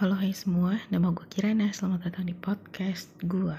[0.00, 3.52] Halo hai semua, nama gue Kirana, selamat datang di podcast gue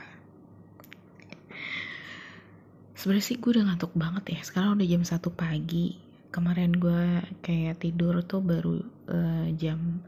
[2.97, 6.01] Sebenernya sih gue udah ngantuk banget ya, sekarang udah jam 1 pagi.
[6.33, 8.81] Kemarin gue kayak tidur tuh baru
[9.13, 10.01] uh, jam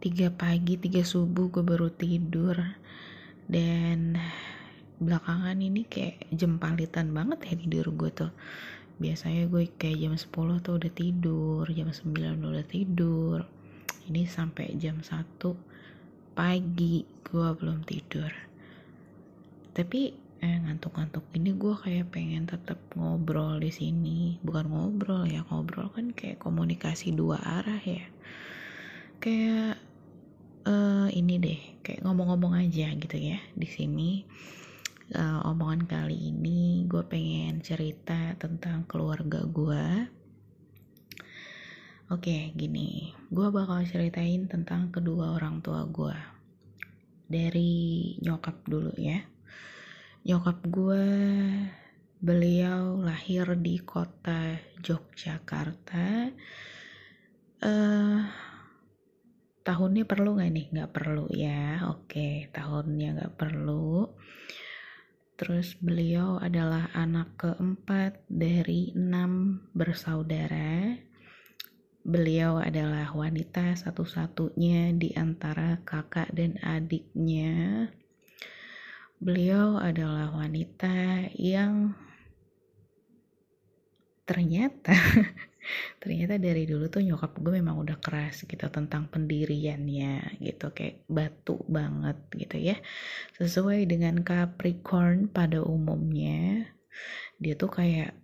[0.00, 2.64] 3 pagi, 3 subuh gue baru tidur.
[3.44, 4.16] Dan
[5.04, 8.32] belakangan ini kayak jempalitan banget ya tidur gue tuh.
[8.96, 13.44] Biasanya gue kayak jam 10 tuh udah tidur, jam 9 udah tidur.
[14.08, 15.73] Ini sampai jam 1
[16.34, 18.30] pagi gue belum tidur.
[19.74, 20.00] Tapi
[20.42, 24.36] eh, ngantuk-ngantuk ini gue kayak pengen tetap ngobrol di sini.
[24.42, 28.04] Bukan ngobrol ya ngobrol kan kayak komunikasi dua arah ya.
[29.22, 29.80] Kayak
[30.68, 34.10] uh, ini deh kayak ngomong-ngomong aja gitu ya di sini.
[35.14, 40.08] Uh, omongan kali ini gue pengen cerita tentang keluarga gue
[42.12, 46.12] Oke, gini, gue bakal ceritain tentang kedua orang tua gue.
[47.24, 49.24] Dari nyokap dulu ya.
[50.28, 51.08] Nyokap gue,
[52.20, 54.52] beliau lahir di kota
[54.84, 56.28] Yogyakarta.
[57.64, 58.20] Uh,
[59.64, 60.66] tahunnya perlu gak nih?
[60.76, 61.88] Gak perlu ya.
[61.88, 64.12] Oke, tahunnya gak perlu.
[65.40, 71.13] Terus beliau adalah anak keempat dari enam bersaudara
[72.04, 77.88] Beliau adalah wanita satu-satunya di antara kakak dan adiknya.
[79.16, 81.96] Beliau adalah wanita yang
[84.24, 84.92] ternyata
[86.00, 91.60] ternyata dari dulu tuh nyokap gue memang udah keras gitu tentang pendiriannya gitu kayak batu
[91.68, 92.76] banget gitu ya
[93.36, 96.68] sesuai dengan Capricorn pada umumnya
[97.36, 98.16] dia tuh kayak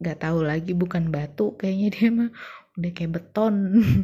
[0.00, 2.30] nggak tahu lagi bukan batu kayaknya dia mah.
[2.74, 3.54] Udah kayak beton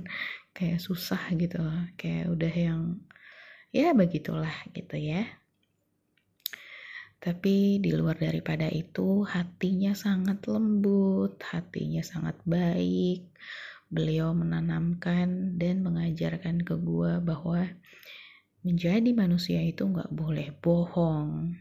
[0.56, 1.58] kayak susah gitu
[1.98, 2.82] kayak udah yang
[3.74, 5.26] ya begitulah gitu ya.
[7.20, 13.28] Tapi di luar daripada itu hatinya sangat lembut hatinya sangat baik.
[13.90, 17.66] Beliau menanamkan dan mengajarkan ke gua bahwa
[18.64, 21.56] menjadi manusia itu nggak boleh bohong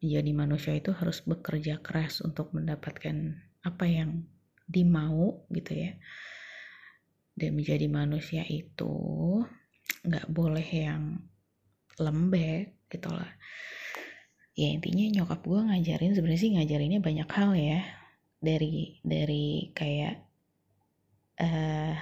[0.00, 4.24] menjadi manusia itu harus bekerja keras untuk mendapatkan apa yang
[4.68, 5.92] dimau gitu ya.
[7.36, 8.94] Dan menjadi manusia itu
[10.06, 11.20] nggak boleh yang
[12.00, 13.28] lembek gitu lah.
[14.56, 17.80] Ya intinya nyokap gue ngajarin sebenarnya sih ngajarinnya banyak hal ya.
[18.40, 20.16] Dari dari kayak
[21.40, 21.94] uh,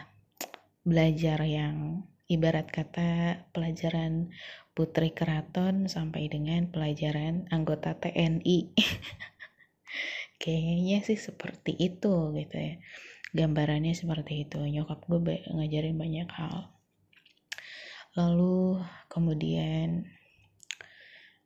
[0.84, 4.30] belajar yang ibarat kata pelajaran
[4.74, 8.74] putri keraton sampai dengan pelajaran anggota TNI
[10.42, 12.74] kayaknya sih seperti itu gitu ya.
[13.34, 14.58] Gambarannya seperti itu.
[14.62, 16.74] Nyokap gue ngajarin banyak hal.
[18.18, 20.10] Lalu kemudian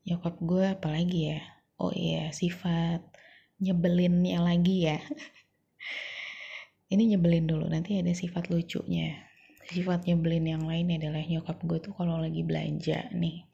[0.08, 1.40] nyokap gue apalagi ya?
[1.76, 3.04] Oh iya sifat
[3.60, 4.98] nyebelinnya lagi ya.
[6.92, 9.27] Ini nyebelin dulu nanti ada sifat lucunya
[9.68, 13.44] sifat nyebelin yang lain adalah nyokap gue tuh kalau lagi belanja nih.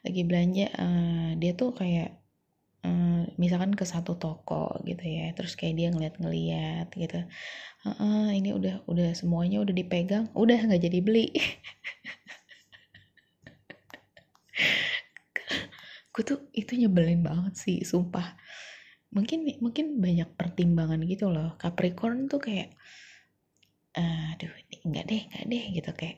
[0.00, 2.16] Lagi belanja uh, dia tuh kayak
[2.80, 7.28] uh, misalkan ke satu toko gitu ya terus kayak dia ngeliat-ngeliat gitu.
[7.84, 11.28] Uh, uh, ini udah udah semuanya udah dipegang udah nggak jadi beli.
[16.16, 18.40] Gue tuh itu nyebelin banget sih sumpah.
[19.12, 21.52] Mungkin mungkin banyak pertimbangan gitu loh.
[21.60, 22.72] Capricorn tuh kayak
[23.96, 24.52] aduh
[24.86, 26.16] enggak deh enggak deh gitu kayak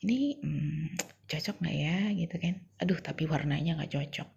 [0.00, 0.96] ini hmm,
[1.28, 1.96] cocok nggak ya?
[2.16, 2.54] Gitu kan.
[2.80, 4.28] Aduh tapi warnanya nggak cocok.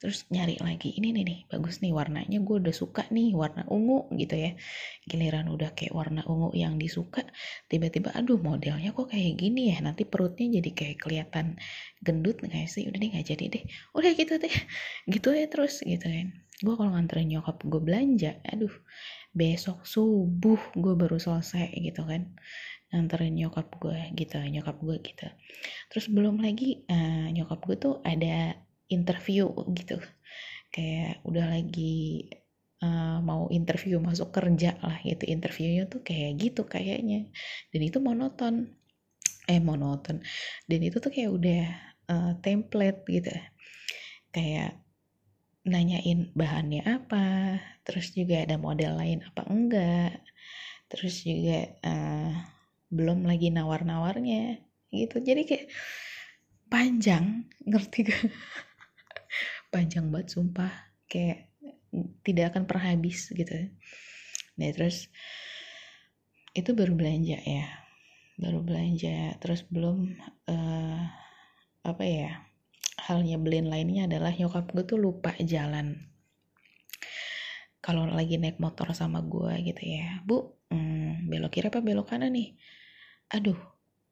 [0.00, 4.08] Terus nyari lagi ini nih nih bagus nih warnanya gue udah suka nih warna ungu
[4.16, 4.56] gitu ya.
[5.04, 7.22] Giliran udah kayak warna ungu yang disuka
[7.68, 9.84] tiba-tiba aduh modelnya kok kayak gini ya?
[9.84, 11.60] Nanti perutnya jadi kayak kelihatan
[12.00, 12.88] gendut nggak sih?
[12.88, 13.64] Udah deh nggak jadi deh.
[13.92, 14.54] Udah gitu deh
[15.12, 16.32] gitu ya terus gitu kan.
[16.64, 18.72] Gue kalau nganterin nyokap gue belanja aduh
[19.30, 22.34] besok subuh gue baru selesai gitu kan
[22.90, 25.26] nganterin nyokap gue gitu nyokap gue gitu.
[25.94, 28.58] Terus belum lagi uh, nyokap gue tuh ada
[28.90, 30.02] interview gitu.
[30.74, 32.26] Kayak udah lagi
[32.82, 35.22] uh, mau interview masuk kerja lah gitu.
[35.30, 37.30] Interviewnya tuh kayak gitu kayaknya.
[37.70, 38.74] Dan itu monoton.
[39.46, 40.18] Eh monoton.
[40.66, 41.64] Dan itu tuh kayak udah
[42.10, 43.30] uh, template gitu.
[44.34, 44.78] Kayak
[45.60, 50.26] nanyain bahannya apa terus juga ada model lain apa enggak.
[50.90, 52.34] Terus juga uh,
[52.90, 54.58] belum lagi nawar-nawarnya.
[54.90, 55.16] Gitu.
[55.22, 55.66] Jadi kayak
[56.66, 58.22] panjang ngerti gak?
[59.74, 60.74] Panjang banget sumpah.
[61.06, 61.54] Kayak
[62.26, 63.54] tidak akan pernah habis gitu.
[64.58, 65.06] Nah terus
[66.52, 67.66] itu baru belanja ya.
[68.34, 69.38] Baru belanja.
[69.38, 70.18] Terus belum
[70.50, 71.02] uh,
[71.86, 72.42] apa ya
[73.06, 76.10] hal nyebelin lainnya adalah nyokap gue tuh lupa jalan.
[77.80, 80.18] Kalau lagi naik motor sama gue gitu ya.
[80.26, 82.58] Bu hmm, belok kiri apa belok kanan nih
[83.30, 83.58] aduh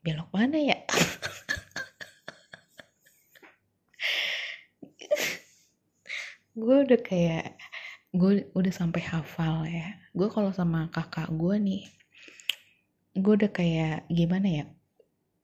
[0.06, 0.78] belok mana ya?
[6.58, 7.58] Gue udah kayak
[8.14, 9.98] gue udah sampai hafal ya.
[10.14, 11.82] Gue kalau sama kakak gue nih
[13.18, 14.64] gue udah kayak gimana ya?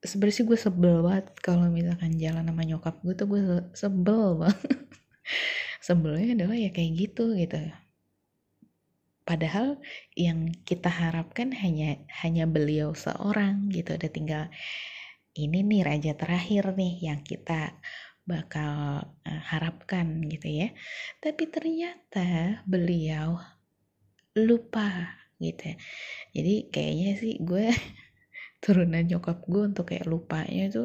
[0.05, 3.43] Sebenarnya gue sebel banget kalau misalkan jalan sama nyokap gue tuh gue
[3.75, 4.71] sebel banget.
[5.87, 7.59] Sebelnya adalah ya kayak gitu gitu
[9.25, 9.81] padahal
[10.15, 14.44] yang kita harapkan hanya hanya beliau seorang gitu udah tinggal
[15.35, 17.75] ini nih raja terakhir nih yang kita
[18.25, 20.69] bakal uh, harapkan gitu ya.
[21.21, 23.37] Tapi ternyata beliau
[24.38, 25.76] lupa gitu.
[26.32, 27.69] Jadi kayaknya sih gue
[28.65, 30.85] turunan nyokap gue untuk kayak lupanya itu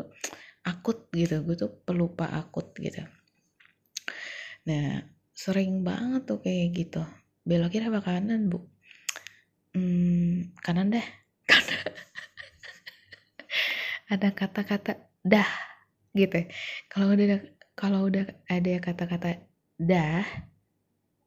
[0.67, 1.45] akut gitu.
[1.45, 3.05] Gue tuh pelupa akut gitu.
[4.67, 5.01] Nah,
[5.31, 7.03] sering banget tuh kayak gitu.
[7.49, 8.61] Belok kiri apa kanan, Bu?
[9.73, 11.05] Hmm, kanan dah.
[11.49, 11.81] Kanan.
[14.13, 14.93] Ada kata-kata
[15.25, 15.49] dah
[16.13, 16.45] gitu.
[16.93, 17.41] Kalau udah
[17.73, 19.41] kalau udah ada kata-kata
[19.81, 20.25] dah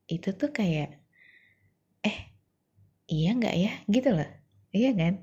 [0.07, 1.03] itu tuh kayak
[2.07, 2.19] eh
[3.11, 3.73] iya nggak ya?
[3.91, 4.31] Gitu loh.
[4.71, 5.15] Iya kan?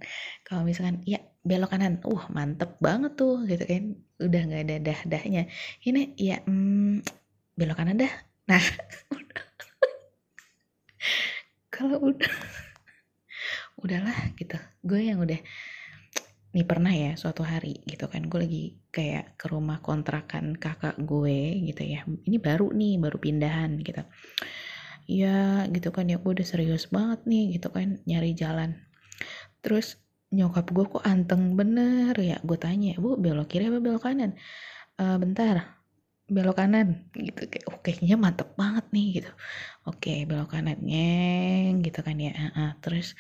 [0.43, 2.03] Kalau misalkan ya belok kanan.
[2.03, 3.83] Uh mantep banget tuh gitu kan.
[4.19, 5.41] Udah nggak ada dah dahnya
[5.87, 7.07] ini ya hmm,
[7.55, 8.11] belok kanan dah.
[8.51, 8.63] Nah
[11.73, 12.33] kalau udah
[13.79, 14.57] udahlah gitu.
[14.83, 15.39] Gue yang udah
[16.49, 21.61] nih pernah ya suatu hari gitu kan gue lagi kayak ke rumah kontrakan kakak gue
[21.69, 22.03] gitu ya.
[22.05, 24.03] Ini baru nih baru pindahan gitu.
[25.09, 28.81] Ya gitu kan ya gue udah serius banget nih gitu kan nyari jalan.
[29.61, 29.97] Terus
[30.29, 34.37] nyokap gue kok anteng bener ya gue tanya bu belok kiri apa belok kanan?
[34.97, 35.78] E, bentar
[36.29, 37.41] belok kanan gitu.
[37.51, 39.31] Kayak oh, kayaknya mantep banget nih gitu.
[39.89, 42.33] Oke belok kanan ngeng gitu kan ya.
[42.55, 43.17] Uh, terus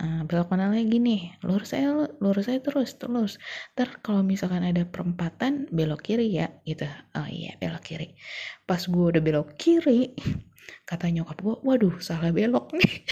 [0.00, 1.36] uh, belok mana lagi nih.
[1.44, 3.32] Lurus saya lurus saya terus terus.
[3.76, 6.88] Ter kalau misalkan ada perempatan belok kiri ya gitu.
[7.16, 8.16] Oh iya belok kiri.
[8.64, 10.16] Pas gue udah belok kiri
[10.88, 12.92] kata nyokap gue waduh salah belok nih.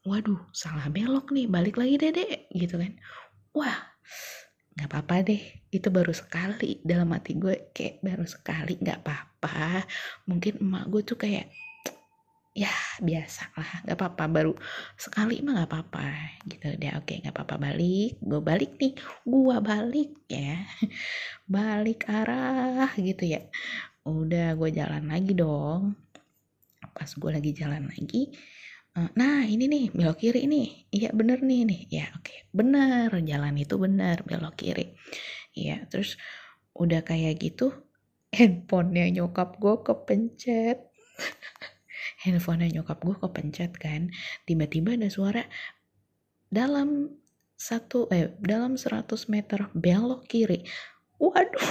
[0.00, 1.46] Waduh salah belok nih.
[1.46, 2.96] Balik lagi dede gitu kan.
[3.52, 3.89] Wah
[4.80, 9.84] nggak apa-apa deh itu baru sekali dalam hati gue kayak baru sekali nggak apa-apa.
[10.24, 11.52] Mungkin emak gue tuh kayak
[12.56, 14.52] ya biasa lah nggak apa-apa baru
[14.96, 16.08] sekali mah nggak apa-apa.
[16.48, 18.92] Gitu deh oke nggak apa-apa balik gue balik nih
[19.28, 20.64] gue balik ya.
[21.50, 23.44] Balik arah gitu ya.
[24.08, 25.92] Udah gue jalan lagi dong.
[26.96, 28.32] Pas gue lagi jalan lagi
[28.96, 30.90] nah ini nih belok kiri nih.
[30.90, 31.80] Iya bener nih nih.
[31.90, 32.34] Ya oke.
[32.50, 34.98] Bener jalan itu bener belok kiri.
[35.54, 36.18] Iya terus
[36.74, 37.70] udah kayak gitu
[38.36, 40.78] handphonenya nyokap gue kepencet.
[42.24, 44.10] Handphone nyokap gue kepencet kan.
[44.44, 45.46] Tiba-tiba ada suara
[46.50, 47.06] dalam
[47.54, 50.66] satu eh dalam 100 meter belok kiri.
[51.16, 51.60] Waduh.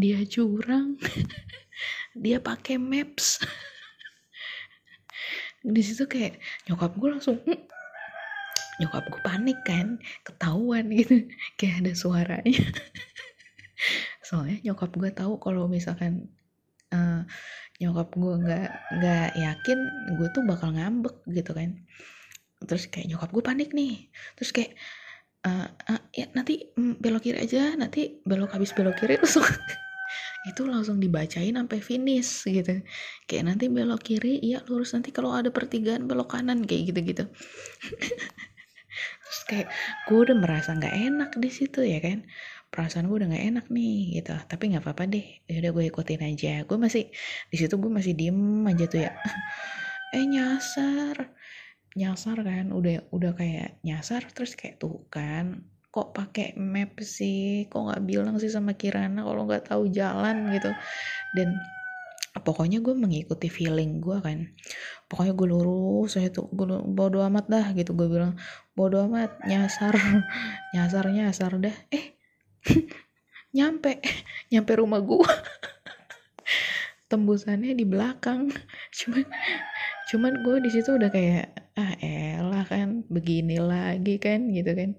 [0.00, 0.96] Dia curang.
[2.14, 3.42] Dia pakai maps
[5.62, 6.38] di situ kayak
[6.70, 7.60] nyokap gue langsung hm.
[8.78, 11.26] nyokap gue panik kan ketahuan gitu.
[11.58, 12.62] Kayak ada suaranya.
[14.26, 16.30] Soalnya nyokap gue tahu kalau misalkan
[16.94, 17.26] uh,
[17.82, 18.70] nyokap gue nggak
[19.02, 19.78] nggak yakin
[20.14, 21.74] gue tuh bakal ngambek gitu kan.
[22.62, 24.06] Terus kayak nyokap gue panik nih.
[24.38, 24.78] Terus kayak
[25.42, 29.18] uh, uh, ya nanti mm, belok kiri aja nanti belok habis belok kiri.
[29.22, 29.42] Langsung
[30.46, 32.82] itu langsung dibacain sampai finish gitu.
[33.26, 34.94] Kayak nanti belok kiri iya lurus.
[34.94, 37.24] Nanti kalau ada pertigaan belok kanan kayak gitu gitu
[39.22, 39.68] terus kayak
[40.08, 42.24] gue udah merasa nggak enak di situ ya kan.
[42.68, 44.36] Perasaan gue udah gak enak nih gitu.
[44.44, 46.52] Tapi nggak apa-apa deh ya udah gue ikutin aja.
[46.68, 47.08] Gue masih
[47.48, 49.12] di situ gue masih diem aja tuh ya.
[50.16, 51.36] Eh nyasar.
[51.96, 55.68] Nyasar kan udah udah kayak nyasar terus kayak tuh kan
[55.98, 57.66] kok pakai map sih?
[57.66, 60.70] Kok nggak bilang sih sama Kirana kalau nggak tahu jalan gitu?
[61.34, 61.58] Dan
[62.38, 64.54] pokoknya gue mengikuti feeling gue kan.
[65.10, 68.38] Pokoknya gue lurus saya tuh gue bodo amat dah gitu gue bilang.
[68.78, 69.98] Bodo amat nyasar
[70.78, 72.14] nyasar nyasar dah eh
[73.58, 73.98] nyampe
[74.54, 75.26] nyampe rumah gua
[77.10, 78.54] tembusannya di belakang.
[78.94, 79.26] Cuman
[80.08, 84.90] cuman gue di situ udah kayak ah elah kan begini lagi kan gitu kan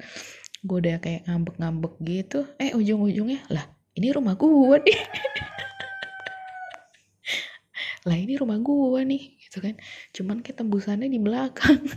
[0.60, 2.39] gue udah kayak ngambek-ngambek gitu.
[2.60, 3.66] Eh ujung-ujungnya lah
[4.00, 5.00] ini rumah gue nih.
[8.08, 9.75] Lah ini rumah gue nih gitu kan.
[10.16, 11.84] Cuman kayak tembusannya di belakang.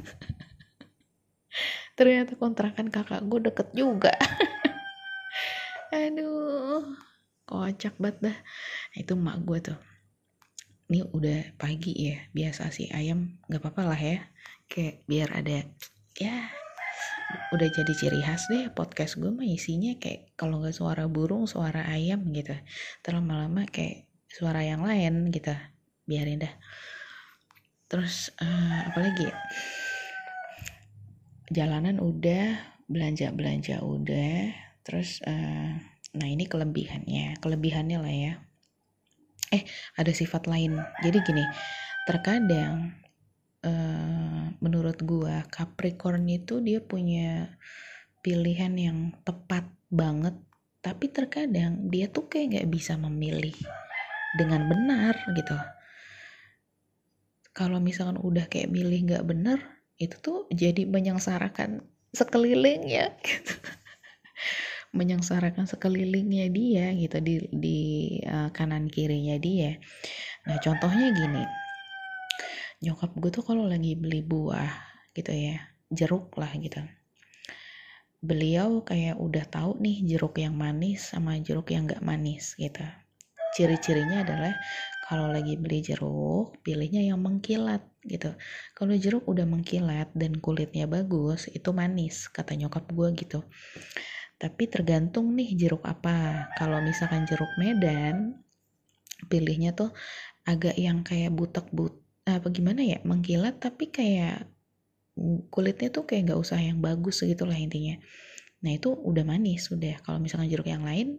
[1.98, 4.10] Ternyata kontrakan kakak gue deket juga.
[5.94, 6.90] Aduh
[7.46, 8.38] kocak banget dah.
[8.98, 9.78] Itu mak gue tuh.
[10.90, 14.18] Ini udah pagi ya biasa sih ayam nggak apa-apa lah ya.
[14.66, 15.70] Kayak biar ada
[16.18, 16.50] ya
[17.52, 21.84] udah jadi ciri khas deh podcast gue mah isinya kayak kalau nggak suara burung suara
[21.90, 22.54] ayam gitu.
[23.04, 25.52] Terus lama-lama kayak suara yang lain gitu.
[26.08, 26.54] Biarin dah.
[27.90, 29.28] Terus uh, apa lagi
[31.52, 32.56] jalanan udah
[32.88, 34.54] belanja belanja udah.
[34.86, 35.76] Terus uh,
[36.16, 37.36] nah ini kelebihannya.
[37.42, 38.34] Kelebihannya lah ya.
[39.52, 39.62] Eh
[40.00, 40.80] ada sifat lain.
[41.04, 41.44] Jadi gini
[42.08, 43.01] terkadang
[43.62, 47.58] uh, menurut gua Capricorn itu dia punya
[48.22, 50.38] pilihan yang tepat banget.
[50.82, 53.54] Tapi terkadang dia tuh kayak nggak bisa memilih
[54.34, 55.54] dengan benar gitu.
[57.52, 59.58] Kalau misalkan udah kayak milih nggak benar
[60.00, 63.54] itu tuh jadi menyengsarakan sekelilingnya gitu.
[64.98, 67.80] Menyengsarakan sekelilingnya dia gitu di di
[68.26, 69.78] uh, kanan kirinya dia.
[70.50, 71.61] Nah contohnya gini
[72.82, 74.74] nyokap gue tuh kalau lagi beli buah
[75.14, 75.62] gitu ya
[75.92, 76.82] jeruk lah gitu.
[78.22, 82.82] Beliau kayak udah tahu nih jeruk yang manis sama jeruk yang gak manis gitu.
[83.54, 84.54] Ciri-cirinya adalah
[85.06, 88.34] kalau lagi beli jeruk pilihnya yang mengkilat gitu.
[88.74, 93.40] Kalau jeruk udah mengkilat dan kulitnya bagus itu manis kata nyokap gue gitu.
[94.42, 96.50] Tapi tergantung nih jeruk apa.
[96.58, 98.42] Kalau misalkan jeruk Medan
[99.30, 99.94] pilihnya tuh
[100.42, 104.46] agak yang kayak butek-but apa gimana ya mengkilat tapi kayak
[105.50, 107.98] kulitnya tuh kayak nggak usah yang bagus gitu lah intinya.
[108.62, 109.98] Nah itu udah manis udah.
[110.00, 111.18] Kalau misalkan jeruk yang lain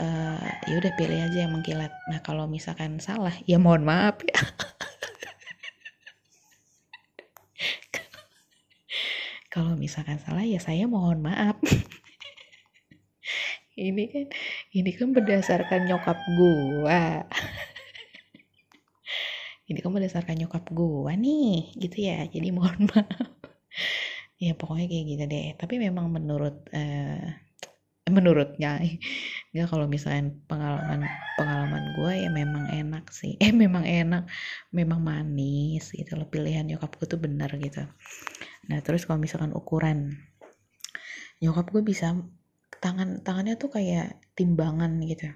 [0.00, 1.92] uh, ya udah pilih aja yang mengkilat.
[2.08, 4.38] Nah kalau misalkan salah ya mohon maaf ya.
[9.54, 11.54] Kalau misalkan salah ya saya mohon maaf.
[13.74, 14.26] Ini kan
[14.70, 17.26] ini kan berdasarkan nyokap gua
[19.64, 22.28] ini kan berdasarkan nyokap gue nih gitu ya.
[22.28, 23.32] Jadi mohon maaf.
[24.36, 25.46] Ya pokoknya kayak gitu deh.
[25.56, 27.24] Tapi memang menurut uh,
[28.04, 28.84] menurutnya
[29.56, 31.08] nggak kalau misalnya pengalaman
[31.40, 33.40] pengalaman gue ya memang enak sih.
[33.44, 34.28] Eh memang enak.
[34.68, 36.28] Memang manis gitu loh.
[36.28, 37.88] Pilihan nyokap gue tuh benar gitu.
[38.68, 40.12] Nah terus kalau misalkan ukuran
[41.40, 42.12] nyokap gue bisa
[42.84, 45.32] tangan tangannya tuh kayak timbangan gitu.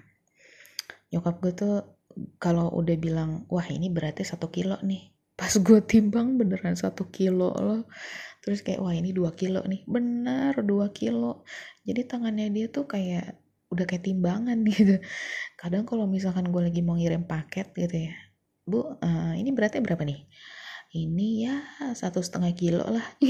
[1.09, 1.98] Nyokap gue tuh
[2.41, 5.13] kalau udah bilang wah ini berarti satu kilo nih.
[5.39, 7.87] Pas gue timbang beneran satu kilo loh.
[8.43, 9.87] Terus kayak wah ini dua kilo nih.
[9.87, 11.47] Bener dua kilo.
[11.87, 13.39] Jadi tangannya dia tuh kayak
[13.71, 14.99] udah kayak timbangan gitu.
[15.55, 18.29] Kadang kalau misalkan gue lagi mau ngirim paket gitu ya
[18.69, 20.21] bu uh, ini berarti berapa nih?
[20.89, 21.55] Ini ya
[21.97, 23.05] satu setengah kilo lah.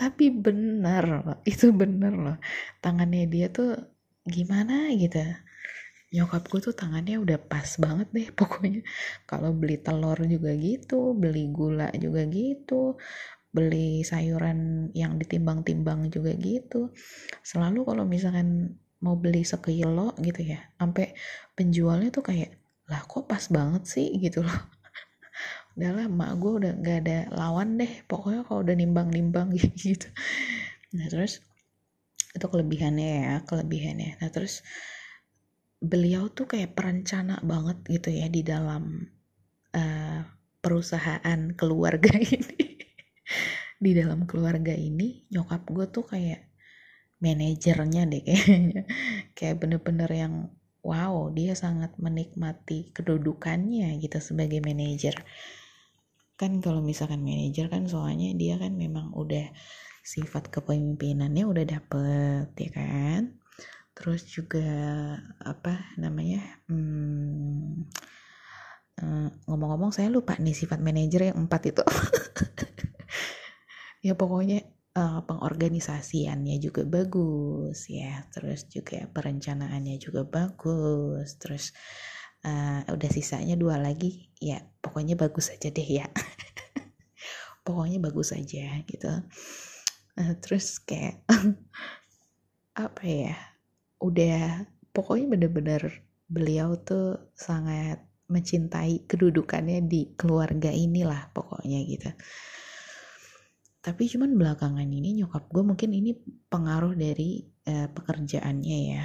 [0.00, 2.36] Tapi bener loh itu bener loh.
[2.84, 3.76] Tangannya dia tuh
[4.28, 5.20] gimana gitu.
[6.10, 8.82] Nyokap gue tuh tangannya udah pas banget deh pokoknya.
[9.30, 12.98] Kalau beli telur juga gitu beli gula juga gitu
[13.50, 16.94] beli sayuran yang ditimbang-timbang juga gitu.
[17.42, 21.16] Selalu kalau misalkan mau beli sekilo gitu ya sampai
[21.56, 22.60] penjualnya tuh kayak
[22.90, 24.08] lah kok pas banget sih?
[24.24, 24.60] gitu loh.
[25.78, 27.92] Udahlah mak gue udah gak ada lawan deh.
[28.06, 30.06] Pokoknya kalau udah nimbang-nimbang gitu.
[30.94, 31.42] Nah terus
[32.30, 34.22] itu kelebihannya ya kelebihannya.
[34.22, 34.62] Nah terus
[35.80, 39.08] beliau tuh kayak perencana banget gitu ya di dalam
[39.74, 40.20] uh,
[40.60, 42.78] perusahaan keluarga ini.
[43.80, 46.52] Di dalam keluarga ini nyokap gue tuh kayak
[47.24, 48.82] manajernya deh kayaknya.
[49.32, 50.34] Kayak bener-bener yang
[50.80, 55.16] wow dia sangat menikmati kedudukannya gitu sebagai manajer.
[56.36, 59.48] Kan kalau misalkan manajer kan soalnya dia kan memang udah
[60.10, 63.22] sifat kepemimpinannya udah dapet ya kan?
[63.94, 64.66] Terus juga
[65.38, 67.86] apa namanya hmm,
[68.98, 71.84] eh, ngomong-ngomong saya lupa nih sifat manajer yang empat itu.
[74.00, 74.64] Ya pokoknya
[74.96, 78.24] uh, pengorganisasiannya juga bagus ya.
[78.32, 81.36] Terus juga perencanaannya juga bagus.
[81.36, 81.76] Terus
[82.48, 86.08] uh, udah sisanya dua lagi ya pokoknya bagus aja deh ya.
[87.60, 89.12] Pokoknya bagus aja gitu
[90.20, 91.24] uh, terus kayak
[92.84, 93.36] apa ya
[94.04, 95.82] udah pokoknya bener-bener
[96.28, 102.10] beliau tuh sangat mencintai kedudukannya di keluarga inilah pokoknya gitu.
[103.80, 106.14] Tapi cuman belakangan ini nyokap gue mungkin ini
[106.46, 109.04] pengaruh dari uh, pekerjaannya ya.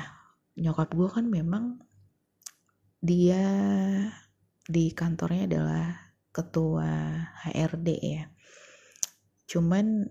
[0.62, 1.82] Nyokap gue kan memang
[3.02, 3.46] dia
[4.66, 5.86] di kantornya adalah
[6.30, 7.18] ketua
[7.50, 8.24] HRD ya.
[9.50, 10.06] Cuman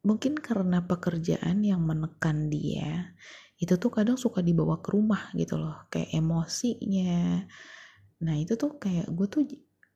[0.00, 3.12] mungkin karena pekerjaan yang menekan dia
[3.60, 7.44] itu tuh kadang suka dibawa ke rumah gitu loh kayak emosinya.
[8.24, 9.44] Nah itu tuh kayak gue tuh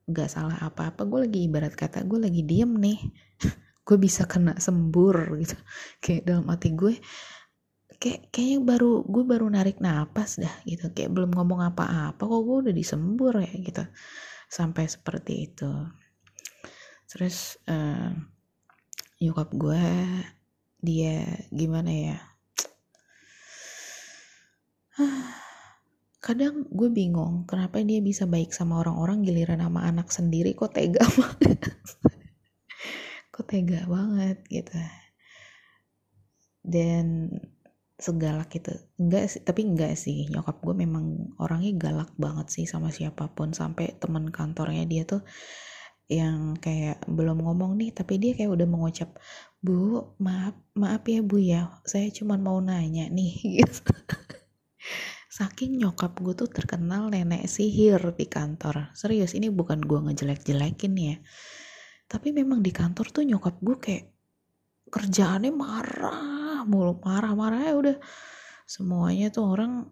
[0.05, 3.01] gak salah apa-apa gue lagi ibarat kata gue lagi diem nih.
[3.85, 5.61] Gue bisa kena sembur gitu.
[6.01, 6.97] Kayak dalam hati gue
[8.01, 10.89] kayak kayaknya baru gue baru narik napas dah gitu.
[10.97, 13.85] Kayak belum ngomong apa-apa kok gue udah disembur ya gitu.
[14.49, 15.69] Sampai seperti itu.
[17.13, 18.17] Terus uh,
[19.23, 19.85] nyokap gue
[20.85, 22.19] dia gimana ya?
[26.25, 30.57] Kadang gue bingung kenapa dia bisa baik sama orang-orang giliran sama anak sendiri?
[30.57, 31.61] Kok tega banget?
[33.35, 34.79] Kok tega banget gitu.
[36.65, 37.29] Dan
[38.01, 38.73] segalak gitu.
[38.99, 40.27] Enggak sih tapi enggak sih.
[40.31, 43.53] Nyokap gue memang orangnya galak banget sih sama siapa pun.
[43.53, 45.23] Sampai teman kantornya dia tuh
[46.09, 49.17] yang kayak belum ngomong nih tapi dia kayak udah mengucap
[49.65, 53.93] bu maaf maaf ya bu ya saya cuma mau nanya nih gitu.
[55.35, 58.95] Saking nyokap gue tuh terkenal nenek sihir di kantor.
[58.95, 61.17] Serius ini bukan gue ngejelek-jelekin ya.
[62.07, 64.05] Tapi memang di kantor tuh nyokap gue kayak
[64.95, 67.97] kerjaannya marah mulu marah-marah ya udah.
[68.63, 69.91] Semuanya tuh orang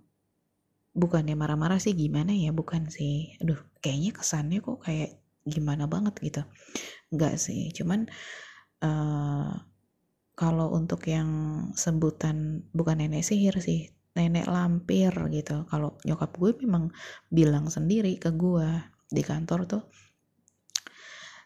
[0.94, 3.34] bukannya marah-marah sih gimana ya bukan sih.
[3.42, 6.42] Aduh kayaknya kesannya kok kayak gimana banget gitu.
[7.12, 8.08] Enggak sih cuman
[8.82, 9.52] uh,
[10.32, 11.30] kalau untuk yang
[11.76, 15.64] sebutan bukan nenek sihir sih nenek lampir gitu.
[15.68, 16.92] Kalau nyokap gue memang
[17.28, 18.68] bilang sendiri ke gue
[19.12, 19.84] di kantor tuh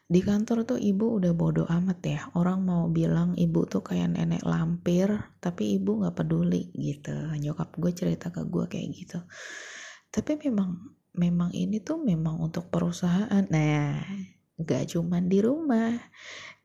[0.06, 2.20] di kantor tuh ibu udah bodoh amat ya.
[2.38, 5.10] Orang mau bilang ibu tuh kayak nenek lampir
[5.42, 7.14] tapi ibu nggak peduli gitu.
[7.34, 9.18] Nyokap gue cerita ke gue kayak gitu.
[10.14, 13.44] Tapi memang memang ini tuh memang untuk perusahaan.
[13.48, 14.04] Nah,
[14.60, 15.96] gak cuman di rumah.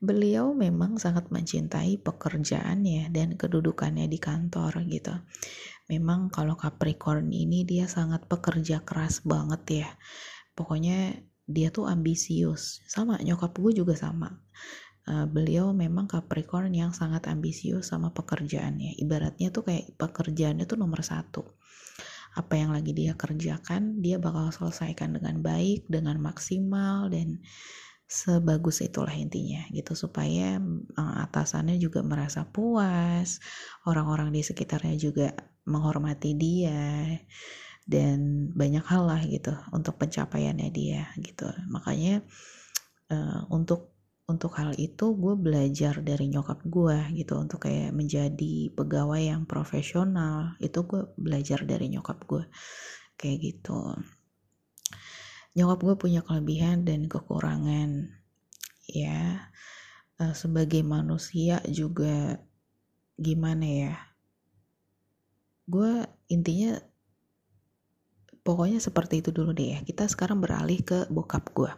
[0.02, 5.14] Beliau memang sangat mencintai pekerjaannya dan kedudukannya di kantor gitu.
[5.88, 9.90] Memang kalau Capricorn ini dia sangat pekerja keras banget ya.
[10.52, 12.82] Pokoknya dia tuh ambisius.
[12.90, 14.42] Sama nyokap gue juga sama.
[15.02, 18.98] Uh, beliau memang Capricorn yang sangat ambisius sama pekerjaannya.
[18.98, 21.61] Ibaratnya tuh kayak pekerjaannya tuh nomor satu
[22.32, 27.44] apa yang lagi dia kerjakan dia bakal selesaikan dengan baik dengan maksimal dan
[28.08, 29.96] sebagus itulah intinya gitu.
[29.96, 30.60] Supaya
[30.96, 33.40] uh, atasannya juga merasa puas
[33.88, 35.32] orang-orang di sekitarnya juga
[35.64, 37.16] menghormati dia
[37.88, 41.48] dan banyak hal lah gitu untuk pencapaiannya dia gitu.
[41.72, 42.20] Makanya
[43.12, 43.91] uh, untuk
[44.30, 50.54] untuk hal itu gue belajar dari nyokap gue gitu untuk kayak menjadi pegawai yang profesional
[50.62, 52.44] itu gue belajar dari nyokap gue
[53.18, 53.98] kayak gitu.
[55.58, 58.14] Nyokap gue punya kelebihan dan kekurangan
[58.86, 59.50] ya.
[60.22, 62.38] Uh, sebagai manusia juga
[63.18, 63.94] gimana ya?
[65.66, 66.78] Gue intinya
[68.46, 69.78] pokoknya seperti itu dulu deh ya.
[69.82, 71.72] Kita sekarang beralih ke bokap gue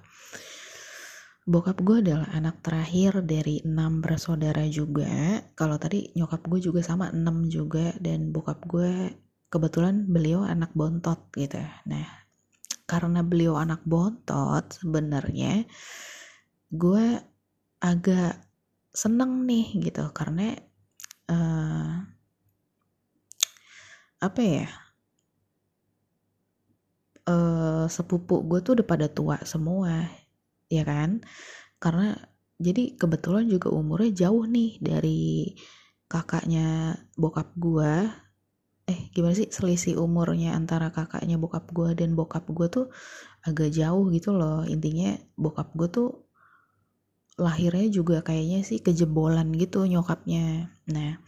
[1.44, 5.44] Bokap gue adalah anak terakhir dari enam bersaudara juga.
[5.52, 9.12] Kalau tadi nyokap gue juga sama enam juga dan bokap gue
[9.52, 11.61] kebetulan beliau anak bontot gitu.
[11.85, 12.09] Nah,
[12.88, 15.68] karena beliau anak bontot sebenarnya
[16.72, 17.04] gue
[17.80, 18.40] agak
[18.94, 20.57] seneng nih gitu karena
[21.28, 21.92] uh,
[24.20, 24.68] apa ya
[27.28, 30.09] uh, sepupu gue tuh udah pada tua semua
[30.68, 31.24] ya kan?
[31.83, 32.16] Karena
[32.59, 35.53] jadi kebetulan juga umurnya jauh nih dari
[36.07, 38.09] kakaknya bokap gua.
[38.87, 39.48] Eh gimana sih?
[39.50, 42.87] Selisih umurnya antara kakaknya bokap gua dan bokap gua tuh
[43.42, 44.62] agak jauh gitu loh.
[44.64, 46.11] Intinya bokap gua tuh
[47.35, 50.70] lahirnya juga kayaknya sih kejebolan gitu nyokapnya.
[50.94, 51.18] Nah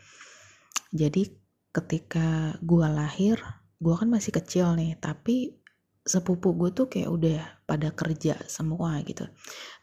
[0.94, 1.29] jadi
[1.75, 3.42] ketika gua lahir
[3.83, 5.61] gua kan masih kecil nih tapi
[6.07, 9.27] sepupu gue tuh kayak udah pada kerja semua gitu.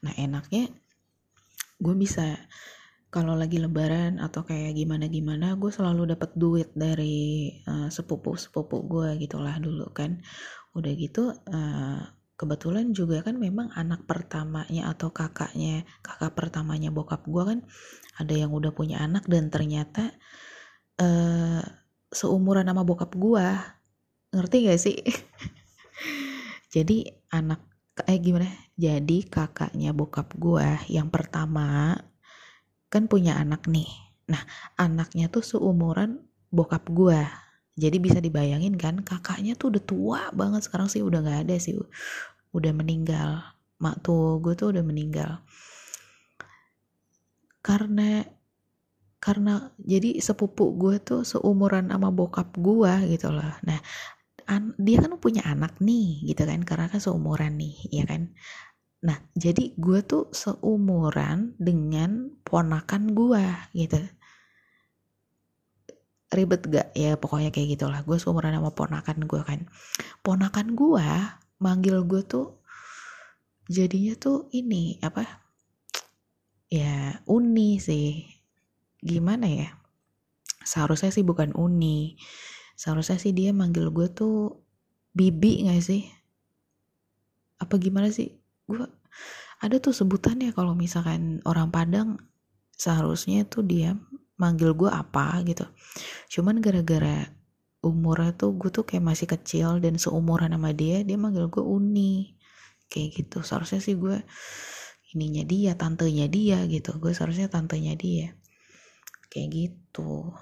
[0.07, 0.71] Nah enaknya
[1.83, 2.39] gue bisa
[3.11, 8.87] kalau lagi lebaran atau kayak gimana gimana gue selalu dapat duit dari uh, sepupu sepupu
[8.87, 10.23] gue gitulah dulu kan.
[10.73, 12.01] Udah gitu uh,
[12.39, 17.59] kebetulan juga kan memang anak pertamanya atau kakaknya kakak pertamanya bokap gue kan
[18.17, 20.11] ada yang udah punya anak dan ternyata
[20.97, 21.61] uh,
[22.09, 23.47] seumuran sama bokap gue
[24.33, 24.97] ngerti gak sih
[26.73, 27.61] jadi anak
[28.09, 28.49] eh gimana?
[28.73, 31.93] Jadi kakaknya bokap gue yang pertama
[32.89, 33.89] kan punya anak nih.
[34.33, 34.41] Nah
[34.81, 37.21] anaknya tuh seumuran bokap gue
[37.73, 41.77] jadi bisa dibayangin kan kakaknya tuh udah tua banget sekarang sih udah nggak ada sih.
[42.53, 43.41] Udah meninggal.
[43.81, 45.41] Mak tuh gue tuh udah meninggal.
[47.65, 48.21] Karena
[49.17, 53.53] karena jadi sepupu gue tuh seumuran sama bokap gue gitu loh.
[53.65, 53.79] Nah
[54.47, 58.31] an, dia kan punya anak nih gitu kan karena kan seumuran nih ya kan?
[59.03, 63.99] Nah jadi gue tuh seumuran dengan ponakan gue gitu.
[66.33, 68.01] Ribet gak ya pokoknya kayak gitulah.
[68.07, 69.59] Gue seumuran sama ponakan gue kan.
[70.25, 71.07] Ponakan gue
[71.61, 72.63] manggil gue tuh
[73.69, 75.45] jadinya tuh ini apa?
[76.71, 78.25] Ya uni sih.
[79.03, 79.69] Gimana ya?
[80.63, 82.15] Seharusnya sih bukan uni
[82.83, 84.59] seharusnya sih dia manggil gue tuh
[85.15, 86.03] bibi gak sih?
[87.63, 88.35] Apa gimana sih?
[88.67, 88.83] Gue
[89.63, 92.19] ada tuh sebutannya kalau misalkan orang Padang
[92.75, 93.95] seharusnya tuh dia
[94.35, 95.63] manggil gue apa gitu.
[96.27, 97.31] Cuman gara-gara
[97.79, 102.35] umurnya tuh gue tuh kayak masih kecil dan seumuran sama dia dia manggil gue Uni.
[102.91, 103.47] Kayak gitu.
[103.47, 104.19] Seharusnya sih gue
[105.15, 106.99] ininya dia tantenya dia gitu.
[106.99, 108.35] Gue seharusnya tantenya dia.
[109.31, 110.35] Kayak gitu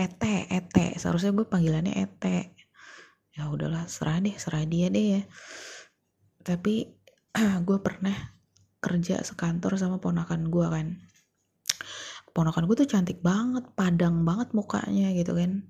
[0.00, 0.96] ete ete.
[0.96, 2.56] Seharusnya gue panggilannya ete.
[3.36, 5.22] Ya udahlah serah deh serah dia deh ya.
[6.40, 6.88] Tapi
[7.68, 8.16] gue pernah
[8.80, 10.86] kerja sekantor sama ponakan gue kan.
[12.32, 15.68] Ponakan gue tuh cantik banget padang banget mukanya gitu kan.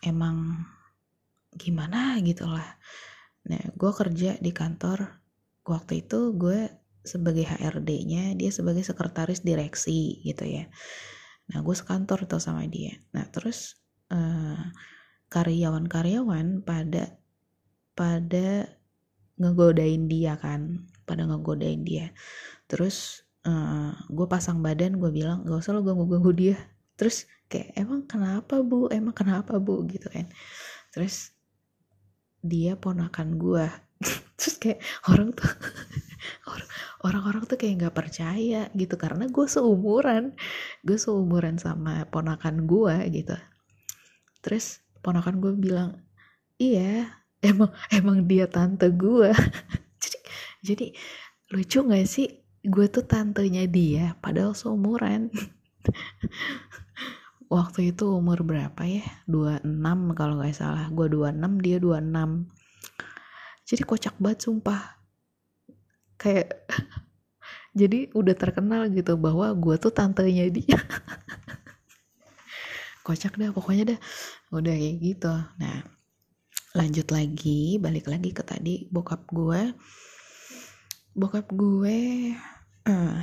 [0.00, 0.64] Emang
[1.52, 2.80] gimana gitu lah.
[3.44, 5.20] Nah gue kerja di kantor.
[5.68, 6.72] Waktu itu gue
[7.04, 10.68] sebagai HRD-nya dia sebagai sekretaris direksi gitu ya
[11.50, 12.94] nah gue sekantor tuh sama dia.
[13.14, 13.78] Nah terus
[14.14, 14.58] uh,
[15.30, 17.18] karyawan-karyawan pada
[17.94, 18.70] pada
[19.40, 22.14] ngegodain dia kan pada ngegodain dia.
[22.70, 26.56] Terus uh, eh, gue pasang badan gue bilang gak usah lo ganggu ganggu dia.
[26.94, 28.86] Terus kayak emang kenapa bu?
[28.92, 29.82] Emang kenapa bu?
[29.90, 30.30] Gitu kan.
[30.94, 31.34] Terus
[32.40, 33.64] dia ponakan gue
[34.40, 35.48] terus kayak orang tuh
[37.06, 40.34] orang-orang tuh kayak nggak percaya gitu karena gue seumuran.
[40.84, 43.36] Gue seumuran sama ponakan gue gitu.
[44.44, 45.90] Terus ponakan gue bilang
[46.60, 47.08] iya
[47.40, 49.32] emang emang dia tante gue.
[50.02, 50.18] Jadi
[50.60, 50.86] jadi
[51.56, 52.28] lucu gak sih?
[52.60, 55.32] Gue tuh tantenya dia padahal seumuran.
[57.50, 59.02] Waktu itu umur berapa ya?
[59.26, 59.66] 26
[60.14, 60.86] kalau nggak salah.
[60.92, 62.60] Gue 26 dia 26
[63.70, 64.98] jadi kocak banget sumpah
[66.20, 66.68] kayak
[67.80, 70.76] jadi udah terkenal gitu bahwa gue tuh tantenya dia.
[73.06, 74.00] Kocak dah pokoknya dah.
[74.52, 75.32] Udah kayak gitu.
[75.32, 75.80] Nah
[76.70, 79.74] lanjut lagi balik lagi ke tadi bokap gue
[81.18, 82.30] bokap gue
[82.86, 83.18] uh,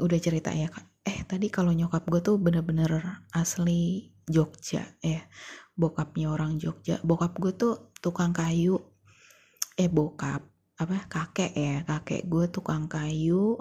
[0.00, 1.06] udah cerita ya kak.
[1.06, 5.22] Eh tadi kalau nyokap gue tuh bener-bener asli Jogja ya
[5.78, 6.98] bokapnya orang Jogja.
[7.06, 8.82] Bokap gue tuh tukang kayu.
[9.78, 13.58] Eh bokap apa kakek ya kakek gue tukang kayu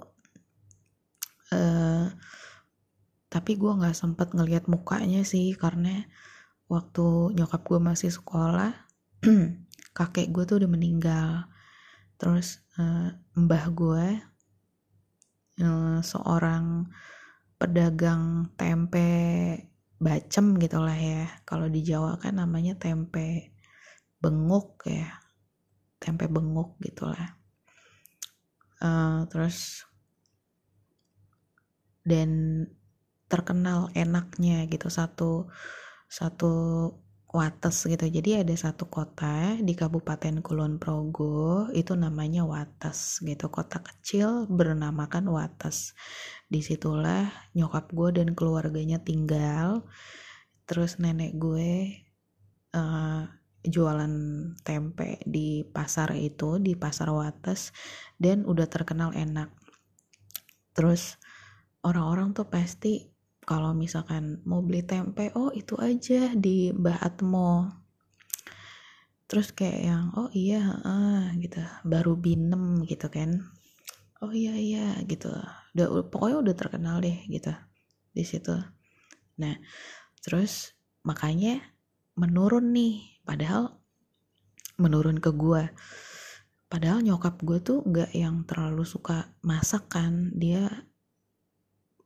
[1.50, 2.06] uh,
[3.28, 6.06] tapi gue nggak sempet ngelihat mukanya sih karena
[6.70, 8.72] waktu nyokap gue masih sekolah
[9.98, 11.30] kakek gue tuh udah meninggal.
[12.22, 14.08] Terus uh, mbah gue
[15.62, 16.86] uh, seorang
[17.58, 19.10] pedagang tempe
[19.98, 23.58] bacem gitulah ya kalau di Jawa kan namanya tempe
[24.22, 25.10] benguk ya
[25.98, 27.38] tempe benguk gitulah
[28.82, 29.86] uh, terus
[32.08, 32.64] dan
[33.28, 35.52] terkenal enaknya gitu satu
[36.08, 36.54] satu
[37.28, 38.08] Wates gitu.
[38.08, 43.52] Jadi ada satu kota di Kabupaten Kulon Progo itu namanya Wates gitu.
[43.52, 45.92] Kota kecil bernamakan Wates.
[46.48, 49.84] Di situlah nyokap gue dan keluarganya tinggal.
[50.72, 52.00] Terus nenek gue
[52.72, 53.28] uh,
[53.68, 54.14] jualan
[54.64, 57.76] tempe di pasar itu di pasar Wates
[58.18, 59.52] dan udah terkenal enak.
[60.74, 61.20] Terus
[61.84, 63.08] orang-orang tuh pasti
[63.48, 67.72] kalau misalkan mau beli tempe oh itu aja di Mbah Atmo.
[69.28, 71.64] Terus kayak yang oh iya ah gitu.
[71.88, 73.44] Baru binem gitu kan.
[74.20, 75.32] Oh iya iya gitu.
[75.76, 77.52] Udah pokoknya udah terkenal deh gitu
[78.12, 78.56] di situ.
[79.40, 79.56] Nah
[80.22, 80.76] terus
[81.08, 81.64] makanya
[82.20, 83.76] menurun nih padahal
[84.80, 85.68] menurun ke gue
[86.68, 90.36] padahal nyokap gue tuh nggak yang terlalu suka masak kan.
[90.36, 90.68] Dia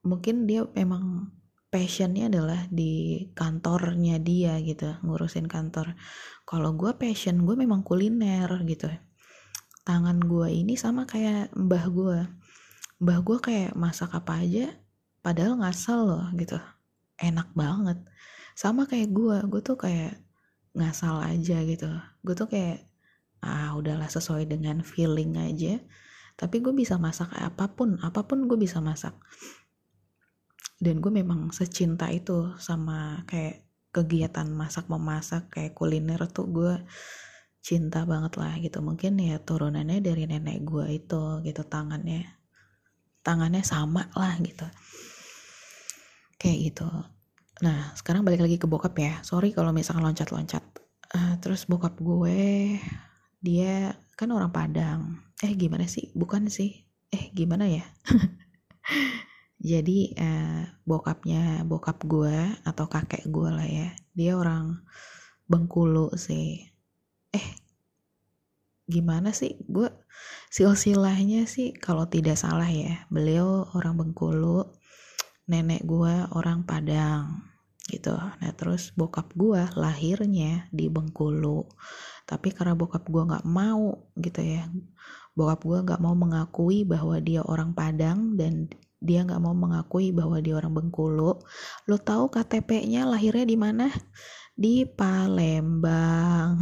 [0.05, 1.29] mungkin dia emang
[1.73, 5.97] passionnya adalah di kantornya dia gitu ngurusin kantor.
[6.45, 8.89] Kalau gue passion gue memang kuliner gitu.
[9.81, 12.19] Tangan gue ini sama kayak mbah gue
[13.01, 14.69] mbah gue kayak masak apa aja
[15.25, 16.57] padahal ngasal loh gitu.
[17.17, 17.97] Enak banget.
[18.53, 20.21] Sama kayak gue gue tuh kayak
[20.75, 21.89] ngasal aja gitu.
[22.23, 22.87] Gue tuh kayak
[23.41, 25.81] ah udahlah sesuai dengan feeling aja.
[26.39, 29.13] Tapi gue bisa masak apa pun apa pun gue bisa masak.
[30.81, 36.73] Dan gue memang secinta itu sama kayak kegiatan masak memasak kayak kuliner tuh gue
[37.61, 38.81] cinta banget lah gitu.
[38.81, 42.25] Mungkin ya turunannya dari nenek gue itu gitu tangannya
[43.21, 44.65] tangannya sama lah gitu.
[46.41, 46.89] Kayak gitu
[47.61, 49.21] nah sekarang balik lagi ke bokap ya.
[49.21, 50.63] Sorry kalau misalkan loncat-loncat.
[51.11, 52.77] Uh, terus bokap gue
[53.41, 55.21] dia kan orang Padang.
[55.41, 56.09] Eh gimana sih?
[56.13, 56.85] Bukan sih.
[57.13, 57.85] Eh gimana ya?
[59.61, 64.81] Jadi uh, bokapnya bokap gue atau kakek gue lah ya dia orang
[65.45, 66.65] Bengkulu sih.
[67.29, 67.47] Eh
[68.89, 69.59] gimana sih?
[69.69, 69.91] Gue
[70.49, 74.65] silsilahnya sih kalau tidak salah ya beliau orang Bengkulu
[75.51, 77.50] nenek gue orang Padang
[77.91, 78.15] gitu.
[78.15, 81.67] Nah terus bokap gue lahirnya di Bengkulu.
[82.23, 84.71] Tapi karena bokap gue nggak mau gitu ya
[85.31, 88.67] bokap gue nggak mau mengakui bahwa dia orang Padang dan
[89.01, 91.39] dia nggak mau mengakui bahwa dia orang Bengkulu.
[91.89, 93.89] Lo tahu KTP-nya lahirnya di mana?
[94.53, 96.59] Di Palembang.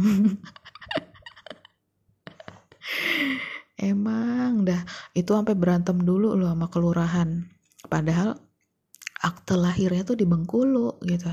[3.80, 4.84] Emang dah
[5.16, 7.44] itu sampai berantem dulu loh sama kelurahan.
[7.88, 8.36] Padahal
[9.20, 11.28] akte lahirnya tuh di Bengkulu gitu.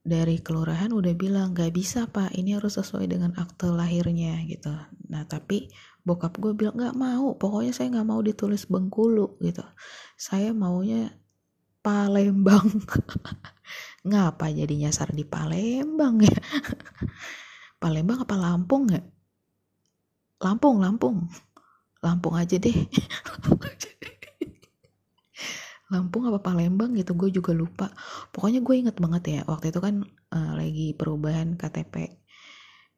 [0.00, 4.72] Dari kelurahan udah bilang gak bisa pak ini harus sesuai dengan akte lahirnya gitu.
[5.12, 5.68] Nah tapi
[6.00, 9.62] bokap gue bilang gak mau pokoknya saya gak mau ditulis Bengkulu gitu.
[10.16, 11.12] Saya maunya
[11.80, 12.68] Palembang.
[14.08, 16.32] Ngapa jadi nyasar di Palembang ya?
[17.82, 19.00] Palembang apa Lampung ya?
[20.40, 21.28] Lampung, Lampung.
[22.00, 22.72] Lampung aja deh.
[25.90, 27.90] Lampung apa Palembang gitu gue juga lupa.
[28.30, 31.94] Pokoknya gue inget banget ya waktu itu kan uh, lagi perubahan KTP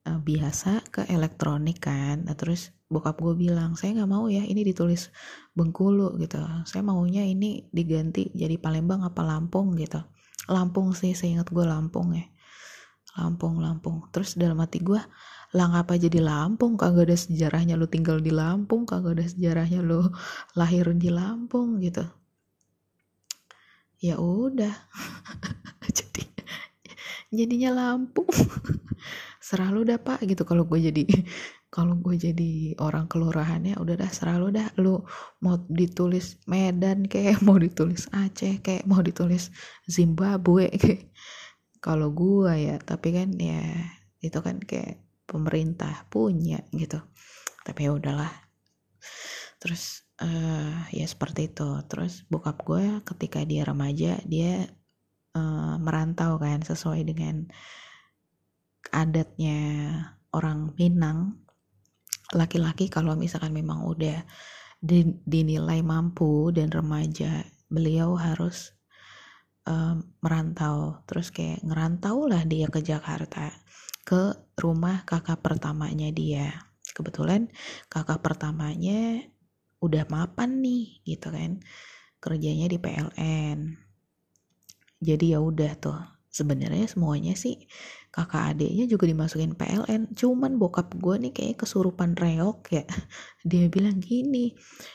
[0.07, 2.29] uh, eh, biasa ke elektronik kan.
[2.29, 5.09] Nah, terus bokap gue bilang saya nggak mau ya ini ditulis
[5.57, 6.37] Bengkulu gitu.
[6.69, 10.05] Saya maunya ini diganti jadi Palembang apa Lampung gitu.
[10.53, 12.29] Lampung sih saya inget gue Lampung ya.
[13.17, 14.05] Lampung Lampung.
[14.13, 15.01] Terus dalam hati gue
[15.57, 16.77] lah ngapa jadi Lampung?
[16.77, 20.13] Kagak ada sejarahnya lu tinggal di Lampung kagak ada sejarahnya lu
[20.61, 22.05] lahir di Lampung gitu
[24.03, 24.75] ya udah.
[25.99, 26.23] Jadi
[27.33, 28.29] jadinya Lampung
[29.47, 30.43] serah lu dah pak gitu.
[30.43, 31.07] Kalau gue jadi
[31.73, 34.69] kalau gue jadi orang kelurahannya udah dah serah lu dah.
[34.77, 35.01] Lu
[35.41, 39.49] mau ditulis Medan kayak mau ditulis Aceh kayak mau ditulis
[39.89, 41.15] Zimbabwe kayak
[41.83, 43.65] kalau gue ya tapi kan ya
[44.23, 47.01] itu kan kayak pemerintah punya gitu.
[47.63, 48.33] Tapi ya udahlah.
[49.63, 51.83] Terus uh, ya seperti itu.
[51.91, 54.71] Terus bokap gue ketika dia remaja dia
[55.35, 57.51] uh, merantau kan sesuai dengan
[58.95, 59.61] adatnya
[60.31, 61.43] orang Minang.
[62.33, 64.25] Laki-laki kalau misalkan memang udah
[65.29, 68.73] dinilai mampu dan remaja beliau harus
[69.69, 71.05] um, merantau.
[71.05, 73.53] Terus kayak ngerantau lah dia ke Jakarta
[74.03, 76.67] ke rumah kakak pertamanya dia.
[76.93, 77.49] Kebetulan
[77.89, 79.32] kakak pertamanya
[79.83, 81.59] udah mapan nih gitu kan.
[82.23, 83.59] Kerjanya di PLN.
[85.03, 85.99] Jadi ya udah tuh.
[86.33, 87.69] Sebenarnya semuanya sih
[88.09, 90.15] kakak adiknya juga dimasukin PLN.
[90.17, 92.85] Cuman bokap gue nih kayak kesurupan reok ya.
[93.51, 94.55] Dia bilang gini,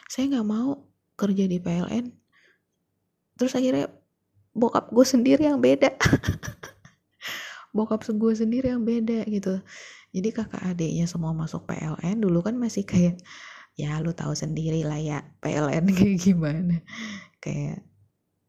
[0.09, 0.87] saya nggak mau
[1.19, 2.05] kerja di PLN.
[3.37, 3.91] Terus akhirnya
[4.55, 5.93] bokap gue sendiri yang beda.
[7.77, 9.61] bokap gue sendiri yang beda gitu
[10.09, 13.21] jadi kakak adiknya semua masuk PLN dulu kan masih kayak
[13.77, 16.81] ya lu tahu sendiri lah ya PLN kayak gimana.
[17.37, 17.85] Kayak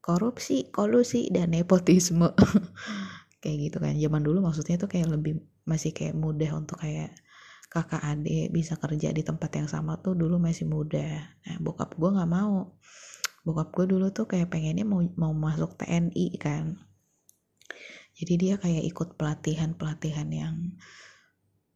[0.01, 2.33] korupsi kolusi dan nepotisme.
[3.45, 3.95] Kayak gitu kan.
[3.95, 7.15] Zaman dulu maksudnya tuh kayak lebih masih kayak mudah untuk kayak
[7.71, 12.11] kakak adik bisa kerja di tempat yang sama tuh dulu masih muda nah bokap gue
[12.11, 12.75] nggak mau.
[13.47, 16.83] Bokap gue dulu tuh kayak pengennya mau mau masuk TNI kan.
[18.19, 20.57] Jadi dia kayak ikut pelatihan-pelatihan yang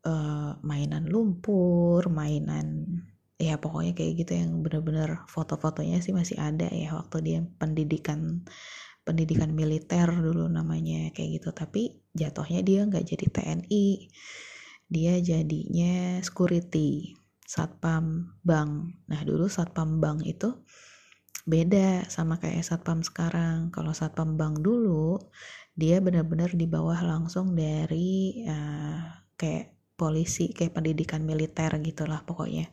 [0.02, 2.98] uh, mainan lumpur mainan
[3.42, 8.46] ya pokoknya kayak gitu yang bener-bener foto-fotonya sih masih ada ya waktu dia pendidikan
[9.02, 11.50] pendidikan militer dulu namanya kayak gitu.
[11.50, 13.86] Tapi jatuhnya dia nggak jadi TNI
[14.92, 18.94] dia jadinya security satpam bank.
[19.10, 20.62] Nah dulu satpam bank itu
[21.42, 23.74] beda sama kayak satpam sekarang.
[23.74, 25.18] Kalau satpam bank dulu
[25.74, 29.02] dia benar-benar di bawah langsung dari uh,
[29.34, 32.70] kayak polisi kayak pendidikan militer gitulah pokoknya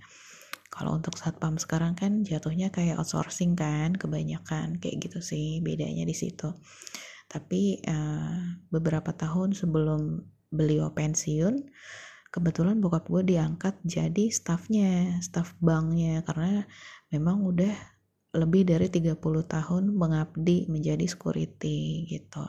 [0.70, 6.14] kalau untuk satpam sekarang kan jatuhnya kayak outsourcing kan kebanyakan kayak gitu sih bedanya di
[6.14, 6.54] situ.
[7.26, 11.70] Tapi uh, beberapa tahun sebelum beliau pensiun
[12.30, 16.22] kebetulan bokap gue diangkat jadi staffnya staff banknya.
[16.22, 16.62] Karena
[17.10, 17.74] memang udah
[18.38, 22.46] lebih dari 30 tahun mengabdi menjadi security gitu.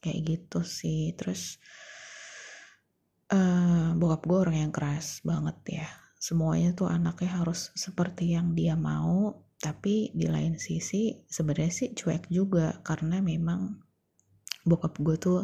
[0.00, 1.12] Kayak gitu sih.
[1.12, 1.60] Terus
[3.28, 8.74] uh, bokap gue orang yang keras banget ya semuanya tuh anaknya harus seperti yang dia
[8.74, 13.78] mau tapi di lain sisi sebenarnya sih cuek juga karena memang
[14.66, 15.42] bokap gue tuh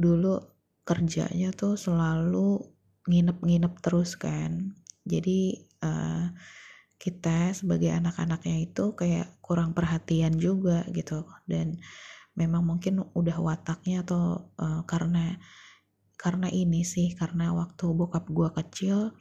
[0.00, 0.40] dulu
[0.88, 2.62] kerjanya tuh selalu
[3.06, 4.72] nginep-nginep terus kan.
[5.04, 6.32] Jadi uh,
[6.96, 11.28] kita sebagai anak-anaknya itu kayak kurang perhatian juga gitu.
[11.44, 11.76] Dan
[12.32, 15.36] memang mungkin udah wataknya atau uh, karena
[16.16, 19.12] karena ini sih karena waktu bokap gue kecil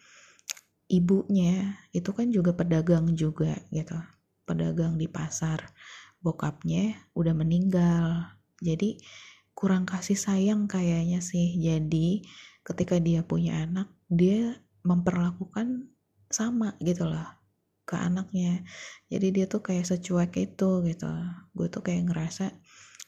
[0.92, 3.98] ibunya itu kan juga pedagang juga gitu.
[4.46, 5.74] Pedagang di pasar
[6.22, 8.34] bokapnya udah meninggal.
[8.62, 9.02] Jadi
[9.58, 11.58] kurang kasih sayang kayaknya sih.
[11.58, 12.26] Jadi
[12.66, 15.90] ketika dia punya anak dia memperlakukan
[16.30, 17.26] sama gitu loh
[17.86, 18.62] ke anaknya.
[19.10, 21.10] Jadi dia tuh kayak secuek itu gitu.
[21.54, 22.54] Gue tuh kayak ngerasa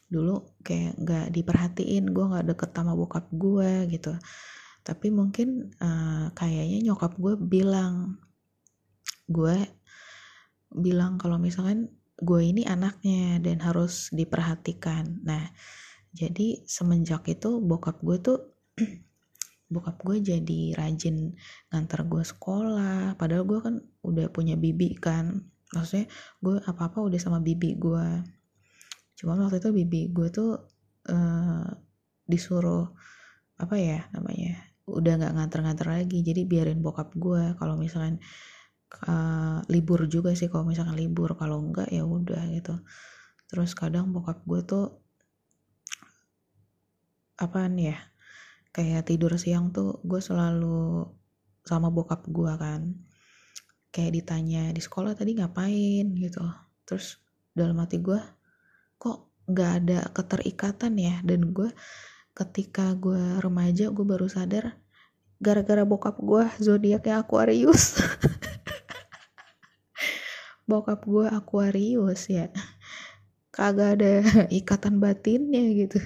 [0.08, 4.16] dulu kayak nggak diperhatiin gue nggak deket sama bokap gue gitu
[4.88, 8.24] tapi mungkin uh, kayaknya nyokap gue bilang
[9.28, 9.68] gue
[10.72, 15.28] bilang kalau misalkan gue ini anaknya dan harus diperhatikan.
[15.28, 15.52] Nah
[16.16, 18.40] jadi semenjak itu bokap gue tuh
[19.76, 21.36] bokap gue jadi rajin
[21.68, 23.20] nganter gue sekolah.
[23.20, 23.76] Padahal gue kan
[24.08, 25.52] udah punya bibi kan.
[25.76, 26.08] Maksudnya
[26.40, 28.08] gue apa apa udah sama bibi gue.
[29.20, 30.64] Cuma waktu itu bibi gue tuh
[31.12, 31.68] uh,
[32.24, 32.88] disuruh
[33.60, 36.24] apa ya namanya udah nggak nganter-nganter lagi.
[36.24, 38.24] Jadi biarin bokap gue kalau misalkan
[39.08, 40.48] uh, libur juga sih.
[40.48, 42.80] Kalau misalkan libur kalau enggak ya udah gitu.
[43.52, 44.86] Terus kadang bokap gue tuh
[47.38, 47.94] apaan ya
[48.74, 51.06] kayak tidur siang tuh gue selalu
[51.68, 52.96] sama bokap gue kan.
[53.92, 56.08] Kayak ditanya di sekolah tadi ngapain?
[56.16, 56.44] gitu.
[56.88, 57.20] Terus
[57.52, 58.20] dalam hati gue
[58.96, 61.20] kok nggak ada keterikatan ya?
[61.28, 61.68] Dan gue
[62.38, 64.78] ketika gue remaja gue baru sadar
[65.42, 67.98] gara-gara bokap gue zodiaknya Aquarius.
[70.70, 72.52] Bokap gue Aquarius ya.
[73.54, 74.22] Kagak ada
[74.52, 76.00] ikatan batinnya gitu.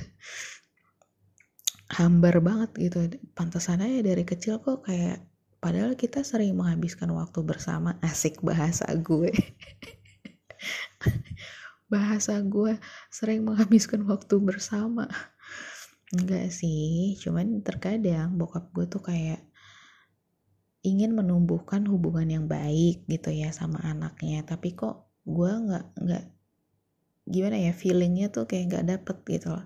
[1.91, 2.99] Hambar banget gitu.
[3.35, 5.19] Pantesan aja dari kecil kok kayak
[5.59, 7.99] padahal kita sering menghabiskan waktu bersama.
[8.03, 9.31] Asik bahasa gue.
[11.91, 12.79] Bahasa gue
[13.11, 15.11] sering menghabiskan waktu bersama
[16.11, 19.41] enggak sih cuman terkadang bokap gue tuh kayak
[20.81, 26.23] ingin menumbuhkan hubungan yang baik gitu ya sama anaknya tapi kok gue nggak nggak
[27.29, 29.65] gimana ya feelingnya tuh kayak nggak dapet gitu loh.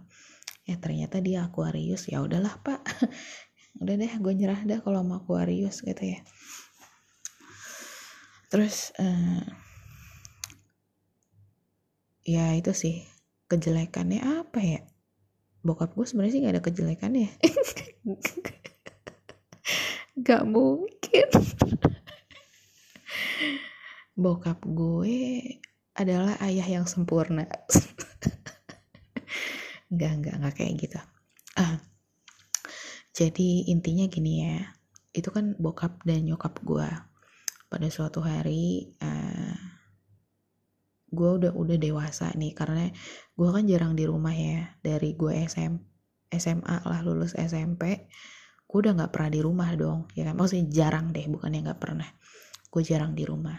[0.66, 2.82] Ya ternyata dia Aquarius ya udahlah pak.
[3.82, 6.20] Udah deh gue nyerah dah kalau mau Aquarius gitu ya.
[8.52, 9.44] Terus uh,
[12.26, 13.04] ya itu sih
[13.46, 14.82] kejelekannya apa ya
[15.66, 17.30] bokap gue sebenarnya sih gak ada kejelekannya.
[20.26, 21.28] Gak mungkin.
[24.16, 25.42] Bokap gue
[25.98, 27.50] adalah ayah yang sempurna.
[29.92, 31.00] Enggak enggak enggak kayak gitu.
[31.60, 31.78] Ah
[33.16, 34.60] jadi intinya gini ya
[35.16, 36.84] itu kan bokap dan nyokap gue
[37.72, 39.56] pada suatu hari uh,
[41.16, 42.92] gue udah udah dewasa nih karena
[43.34, 45.74] gue kan jarang di rumah ya dari gue SM,
[46.36, 48.12] SMA lah lulus SMP
[48.66, 50.36] gue udah nggak pernah di rumah dong ya kan?
[50.36, 52.10] Maksudnya jarang deh bukannya nggak pernah.
[52.68, 53.56] Gue jarang di rumah.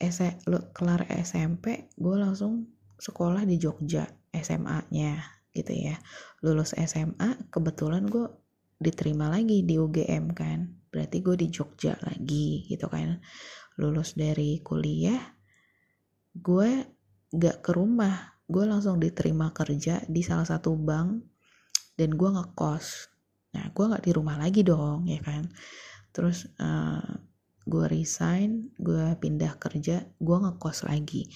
[0.00, 0.18] S
[0.48, 5.20] lo kelar SMP gue langsung sekolah di Jogja SMA-nya
[5.52, 6.00] gitu ya.
[6.40, 8.32] Lulus SMA kebetulan gue
[8.80, 10.88] diterima lagi di UGM kan?
[10.88, 13.20] Berarti gue di Jogja lagi gitu kan?
[13.76, 15.20] Lulus dari kuliah
[16.36, 16.70] gue
[17.32, 18.36] gak ke rumah.
[18.48, 21.24] Gue langsung diterima kerja di salah satu bank
[21.96, 22.86] dan gue ngekos.
[23.56, 25.48] Nah gue nggak di rumah lagi dong ya kan?
[26.12, 27.04] Terus uh,
[27.62, 31.28] gue resign gue pindah kerja gue ngekos lagi.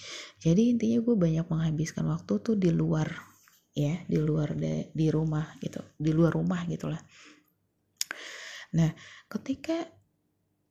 [0.42, 3.09] Jadi intinya gue banyak menghabiskan waktu tuh di luar
[3.76, 7.01] ya di luar de, di rumah gitu di luar rumah gitulah.
[8.74, 8.90] Nah
[9.28, 9.84] ketika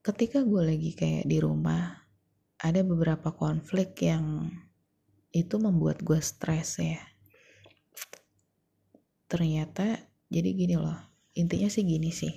[0.02, 2.05] ketika gue lagi kayak di rumah
[2.66, 4.50] ada beberapa konflik yang
[5.30, 6.98] itu membuat gue stres ya.
[9.30, 10.02] Ternyata
[10.34, 10.98] jadi gini loh
[11.38, 12.34] intinya sih gini sih.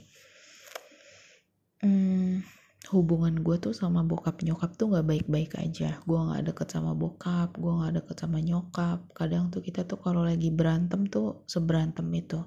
[1.81, 2.45] Hmm,
[2.93, 5.97] hubungan gue tuh sama bokap nyokap tuh nggak baik-baik aja.
[6.05, 9.09] Gue nggak deket sama bokap gue nggak deket sama nyokap.
[9.17, 12.45] Kadang tuh kita tuh kalau lagi berantem tuh seberantem itu.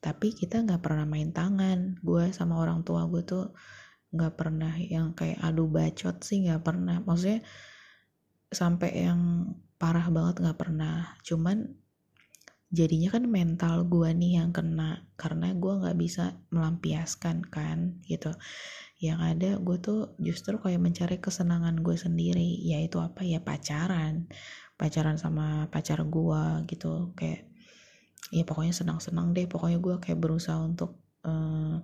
[0.00, 2.02] Tapi kita nggak pernah main tangan.
[2.02, 3.54] Gue sama orang tua gue tuh
[4.10, 6.98] nggak pernah yang kayak adu bacot sih nggak pernah.
[7.02, 7.40] Maksudnya
[8.50, 11.14] sampai yang parah banget nggak pernah.
[11.22, 11.80] Cuman
[12.70, 18.34] jadinya kan mental gue nih yang kena karena gue nggak bisa melampiaskan kan gitu.
[19.00, 23.22] Yang ada gue tuh justru kayak mencari kesenangan gue sendiri yaitu apa?
[23.22, 24.26] Ya pacaran.
[24.74, 27.14] Pacaran sama pacar gue gitu.
[27.14, 27.46] Kayak
[28.34, 29.46] ya pokoknya senang-senang deh.
[29.46, 31.80] Pokoknya gue kayak berusaha untuk uh,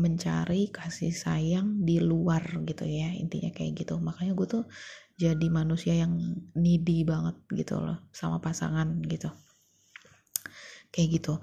[0.00, 4.00] mencari kasih sayang di luar gitu ya intinya kayak gitu.
[4.00, 4.64] Makanya gue tuh
[5.20, 6.16] jadi manusia yang
[6.56, 9.28] needy banget gitu loh sama pasangan gitu.
[10.88, 11.34] Kayak gitu.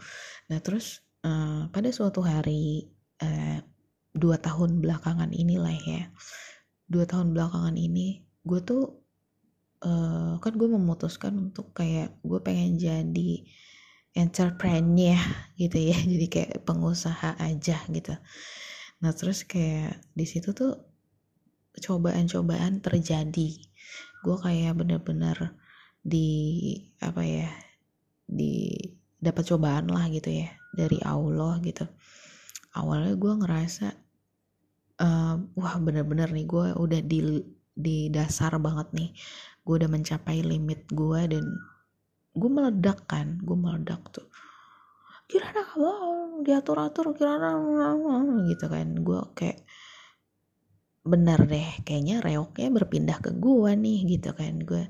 [0.50, 2.90] Nah terus uh, pada suatu hari
[3.22, 3.62] uh,
[4.18, 6.10] dua tahun belakangan inilah ya
[6.90, 8.84] dua tahun belakangan ini gue tuh
[9.84, 13.46] uh, kan gue memutuskan untuk kayak gue pengen jadi
[14.18, 15.22] entrepreneur
[15.62, 15.98] gitu ya.
[16.12, 18.14] Jadi kayak pengusaha aja gitu.
[19.06, 20.74] Nah terus kayak di situ tuh
[21.78, 23.50] cobaan-cobaan terjadi.
[24.26, 25.54] Gue kayak bener-bener
[26.02, 26.30] di
[26.98, 27.50] apa ya
[28.26, 28.74] di
[29.22, 31.86] dapat cobaan lah gitu ya dari Allah gitu.
[32.74, 33.88] Awalnya gue ngerasa
[35.02, 37.20] uh, wah bener-bener nih gue udah di
[37.78, 39.10] di dasar banget nih.
[39.62, 41.46] Gue udah mencapai limit gue dan
[42.38, 44.30] gue meledak kan gue meledak tuh.
[45.28, 45.92] Kira kamu
[46.46, 47.36] diatur-atur kira
[48.48, 48.88] gitu kan.
[49.04, 49.60] Gue kayak
[51.08, 54.54] bener deh kayaknya reoknya berpindah ke gue nih gitu kan.
[54.64, 54.88] Gue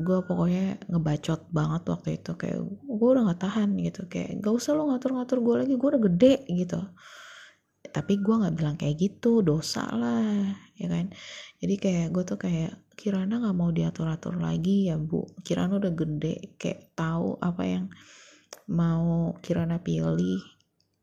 [0.00, 4.08] gue pokoknya ngebacot banget waktu itu kayak gue udah gak tahan gitu.
[4.10, 6.80] Kayak gak usah lo ngatur-ngatur gue lagi gue udah gede gitu.
[7.90, 11.10] Tapi gue nggak bilang kayak gitu dosa lah ya kan
[11.60, 15.28] jadi kayak gue tuh kayak Kirana nggak mau diatur atur lagi ya bu?
[15.44, 17.84] Kirana udah gede kayak tahu apa yang
[18.72, 20.40] mau Kirana pilih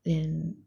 [0.02, 0.58] dan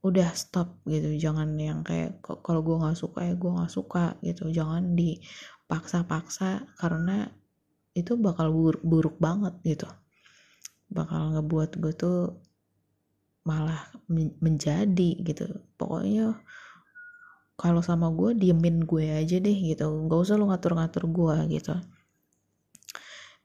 [0.00, 1.12] udah stop gitu.
[1.20, 4.48] Jangan yang kayak kalau gue nggak suka ya gue nggak suka gitu.
[4.48, 7.28] Jangan dipaksa-paksa karena
[7.92, 9.88] itu bakal buruk, buruk banget gitu.
[10.88, 12.20] Bakal ngebuat gue tuh
[13.44, 13.92] malah
[14.40, 15.64] menjadi gitu.
[15.76, 16.40] Pokoknya
[17.58, 19.90] kalau sama gue diemin gue aja deh gitu.
[20.06, 21.74] Nggak usah lo ngatur-ngatur gue gitu.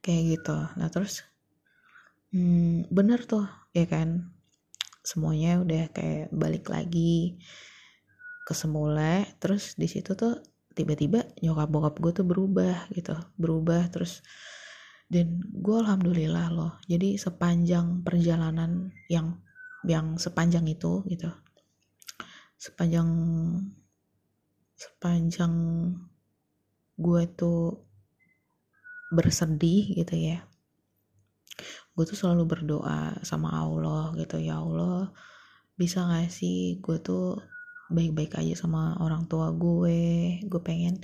[0.05, 0.57] Kayak gitu.
[0.77, 1.25] Nah terus
[2.29, 4.29] hmm, bener tuh ya kan?
[5.01, 7.41] Semuanya udah kayak balik lagi
[8.45, 9.25] ke semula.
[9.41, 10.45] Terus di situ tuh
[10.77, 13.17] tiba-tiba nyokap bokap gue tuh berubah gitu.
[13.33, 14.21] Berubah terus
[15.09, 16.77] dan gue alhamdulillah loh.
[16.85, 19.41] Jadi sepanjang perjalanan yang
[19.89, 21.33] yang sepanjang itu gitu.
[22.61, 23.09] Sepanjang
[24.83, 25.55] sepanjang
[26.99, 27.79] gue tuh
[29.13, 30.43] bersedih gitu ya.
[31.93, 35.13] Gue tuh selalu berdoa sama Allah gitu ya Allah
[35.73, 37.41] bisa gak sih gue tuh
[37.93, 40.41] baik-baik aja sama orang tua gue?
[40.43, 40.99] Gue pengen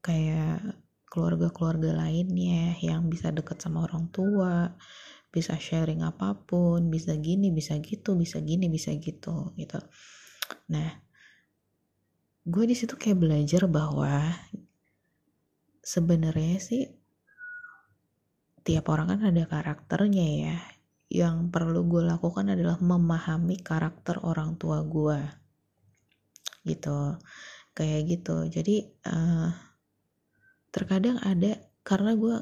[0.00, 0.62] kayak
[1.08, 4.76] keluarga-keluarga lainnya yang bisa deket sama orang tua
[5.28, 9.80] bisa sharing apa pun bisa gini bisa gitu bisa gini bisa gitu gitu.
[10.72, 11.07] Nah
[12.48, 14.32] gue di situ kayak belajar bahwa
[15.84, 16.88] sebenarnya sih
[18.64, 20.58] tiap orang kan ada karakternya ya.
[21.08, 25.20] Yang perlu gue lakukan adalah memahami karakter orang tua gue
[26.64, 27.20] gitu.
[27.76, 28.36] Kayak gitu.
[28.48, 29.52] Jadi uh,
[30.72, 31.52] terkadang ada
[31.84, 32.36] karena gue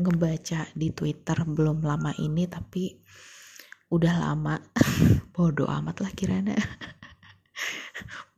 [0.00, 2.96] ngebaca di Twitter belum lama ini tapi
[3.92, 4.56] udah lama.
[5.36, 6.56] Bodoh amat lah kirana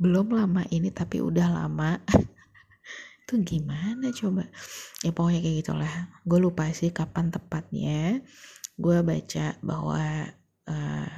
[0.03, 1.99] belum lama ini tapi udah lama.
[3.25, 4.49] Itu gimana coba?
[5.05, 5.95] Ya pokoknya kayak gitulah.
[6.25, 8.25] Gue lupa sih kapan tepatnya.
[8.79, 10.33] Gue baca bahwa
[10.65, 11.13] uh,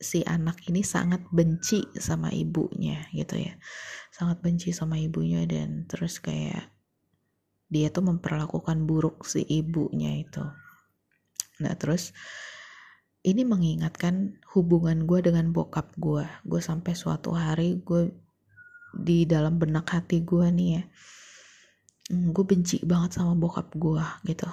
[0.00, 3.52] si anak ini sangat benci sama ibunya gitu ya.
[4.08, 6.72] Sangat benci sama ibunya dan terus kayak
[7.70, 10.42] dia tuh memperlakukan buruk si ibunya itu.
[11.60, 12.16] Nah terus
[13.20, 18.12] ini mengingatkan hubungan gue dengan bokap gue gue sampai suatu hari gue
[18.96, 20.82] di dalam benak hati gue nih ya
[22.10, 24.48] hmm, gue benci banget sama bokap gue gitu.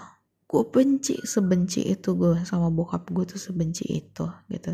[0.47, 4.73] Gue benci sebenci itu gue sama bokap gue tuh sebenci itu gitu.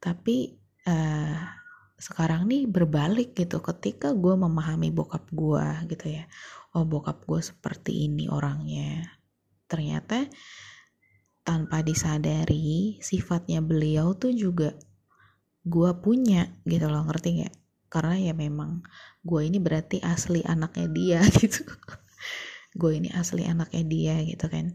[0.00, 0.56] Tapi
[0.88, 1.36] uh,
[2.00, 3.60] sekarang nih berbalik gitu.
[3.60, 6.24] Ketika gue memahami bokap gue gitu ya
[6.76, 9.16] oh bokap gue seperti ini orangnya
[9.64, 10.28] ternyata
[11.46, 14.74] tanpa disadari sifatnya beliau tuh juga
[15.62, 17.54] gue punya gitu loh ngerti nggak?
[17.86, 18.82] Karena ya memang
[19.22, 21.62] gue ini berarti asli anaknya dia gitu.
[22.74, 24.74] Gue ini asli anaknya dia gitu kan.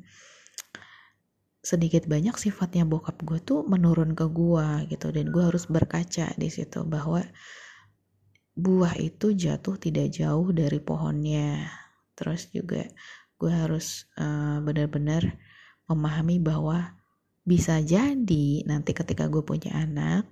[1.62, 6.50] Sedikit banyak sifatnya bokap gue tuh menurun ke gue gitu dan gue harus berkaca di
[6.50, 7.22] situ bahwa
[8.56, 11.68] buah itu jatuh tidak jauh dari pohonnya.
[12.16, 12.88] Terus juga
[13.40, 15.40] gue harus uh, benar-benar
[15.92, 16.96] memahami bahwa
[17.42, 20.30] bisa jadi nanti ketika gue punya anak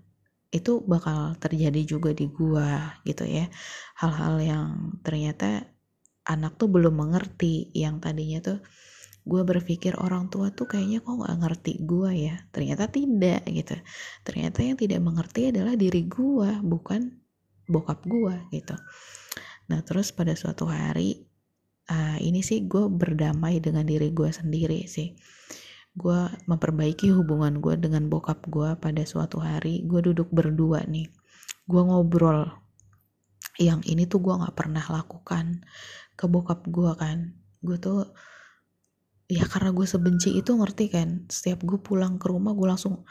[0.50, 3.50] itu bakal terjadi juga di gua gitu ya.
[4.02, 4.68] Hal-hal yang
[5.06, 5.70] ternyata
[6.26, 8.60] anak tuh belum mengerti yang tadinya tuh
[9.30, 12.36] gue berpikir orang tua tuh kayaknya kok nggak ngerti gue ya.
[12.50, 13.78] Ternyata tidak gitu.
[14.26, 17.14] Ternyata yang tidak mengerti adalah diri gue bukan
[17.70, 18.74] bokap gue gitu.
[19.70, 21.29] Nah terus pada suatu hari
[21.90, 25.18] uh, ini sih gue berdamai dengan diri gue sendiri sih.
[25.98, 29.84] Gue memperbaiki hubungan gue dengan bokap gue pada suatu hari.
[29.84, 31.10] Gue duduk berdua nih.
[31.66, 32.48] Gue ngobrol.
[33.60, 35.66] Yang ini tuh gue nggak pernah lakukan
[36.16, 37.36] ke bokap gue kan.
[37.60, 38.16] Gue tuh
[39.28, 41.28] ya karena gue sebenci itu ngerti kan.
[41.28, 43.04] Setiap gue pulang ke rumah gue langsung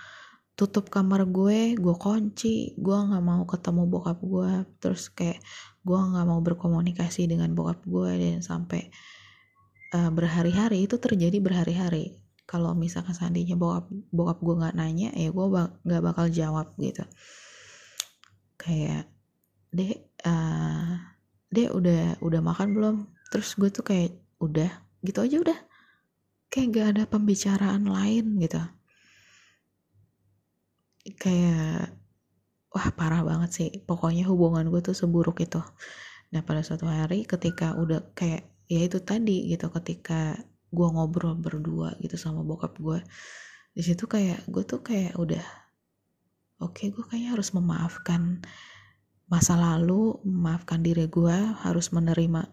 [0.59, 4.67] tutup kamar gue gue kunci gue nggak mau ketemu bokap gue.
[4.83, 5.39] Terus kayak
[5.87, 8.91] gue nggak mau berkomunikasi dengan bokap gue dan sampai
[9.95, 12.19] uh, berhari-hari itu terjadi berhari-hari.
[12.43, 17.07] Kalau misalkan seandainya bokap bokap gue nggak nanya ya gue nggak bak bakal jawab gitu.
[18.59, 19.07] Kayak
[19.71, 20.99] dek uh,
[21.55, 22.97] dek udah udah makan belum?
[23.31, 24.11] Terus gue tuh kayak
[24.43, 24.75] udah
[25.07, 25.59] gitu aja udah.
[26.49, 28.78] Kayak gak ada pembicaraan lain gitu
[31.15, 31.95] kayak
[32.73, 33.71] wah parah banget sih.
[33.85, 35.61] Pokoknya hubungan gue tuh seburuk itu.
[36.33, 40.37] Nah pada suatu hari ketika udah kayak ya itu tadi gitu ketika
[40.69, 43.01] gue ngobrol berdua gitu sama bokap gue
[43.73, 45.41] di situ kayak gue tuh kayak udah
[46.61, 48.45] oke okay, gue kayaknya harus memaafkan
[49.33, 52.45] masa lalu memaafkan diri gue harus menerima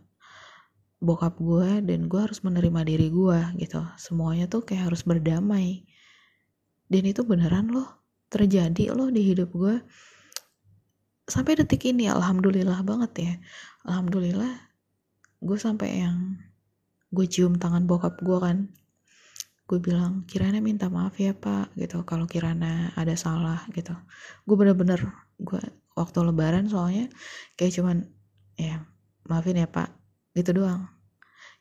[1.03, 3.84] bokap gue dan gue harus menerima diri gue gitu.
[3.99, 5.86] Semuanya tuh kayak harus berdamai.
[6.89, 9.76] Dan itu beneran loh terjadi loh di hidup gue
[11.26, 13.34] sampai detik ini alhamdulillah banget ya.
[13.86, 14.54] Alhamdulillah
[15.42, 16.38] gue sampai yang
[17.10, 18.70] gue cium tangan bokap gue kan.
[19.66, 22.06] Gue bilang Kirana minta maaf ya pak gitu.
[22.06, 23.98] Kalau Kirana ada salah gitu.
[24.46, 25.02] Gue bener-bener
[25.42, 25.62] gue
[25.98, 27.10] waktu lebaran soalnya
[27.58, 28.06] kayak cuman
[28.56, 28.86] ya
[29.26, 29.90] maafin ya pak
[30.38, 30.86] gitu doang.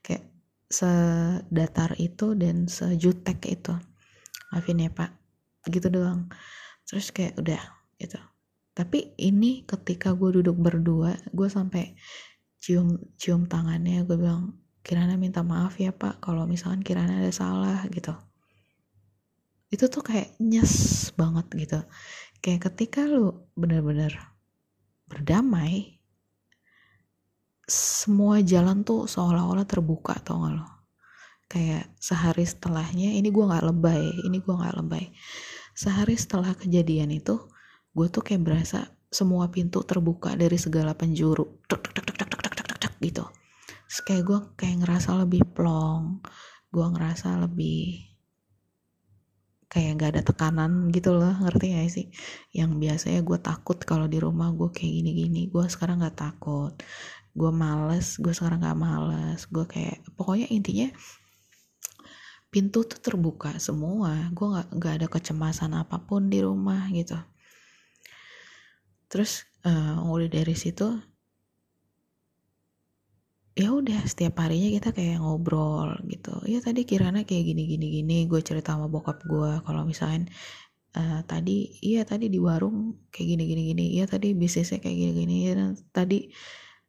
[0.04, 0.28] Kayak
[0.68, 3.72] sedatar itu dan sejutek itu.
[4.52, 5.23] Maafin ya pak
[5.68, 6.28] gitu doang.
[6.84, 7.62] Terus kayak udah
[8.00, 8.20] gitu.
[8.74, 11.94] Tapi ini ketika gue duduk berdua gue sampai
[12.58, 17.86] cium cium tangannya gue bilang Kirana minta maaf ya pak kalau misalkan Kirana ada salah
[17.88, 18.12] gitu.
[19.72, 21.80] Itu tuh kayak nyes banget gitu.
[22.44, 24.12] Kayak ketika lu bener-bener
[25.08, 25.94] berdamai
[27.64, 30.66] semua jalan tuh seolah-olah terbuka tau gak lo
[31.48, 35.06] kayak sehari setelahnya ini gue nggak lebay ini gue nggak lebay
[35.74, 37.50] sehari setelah kejadian itu
[37.94, 41.62] gue tuh kayak berasa semua pintu terbuka dari segala penjuru.
[41.70, 43.24] Tuk, tuk, tuk, tuk, tuk, tuk, tuk, tuk, gitu.
[43.86, 46.24] Terus kayak gue kayak ngerasa lebih plong
[46.74, 48.10] gue ngerasa lebih
[49.70, 52.06] kayak gak ada tekanan gitu loh ngerti gak sih?
[52.50, 56.74] Yang biasanya gue takut kalau di rumah gue kayak gini-gini gue sekarang gak takut.
[57.34, 59.46] Gue males gue sekarang gak males.
[59.46, 60.90] Gue kayak pokoknya intinya
[62.54, 64.30] pintu tuh terbuka semua.
[64.30, 67.18] Gue gak, gak ada kecemasan apa pun di rumah gitu.
[69.10, 70.86] Terus uh, mulai dari situ
[73.54, 76.38] ya udah setiap harinya kita kayak ngobrol gitu.
[76.46, 78.16] Ya tadi Kirana kayak gini gini gini.
[78.30, 80.30] Gue cerita sama bokap gue kalau misalnya
[80.94, 83.84] uh, tadi iya tadi di warung kayak gini gini gini.
[83.98, 85.36] Iya tadi bisnisnya kayak gini gini.
[85.50, 85.54] Ya,
[85.90, 86.30] tadi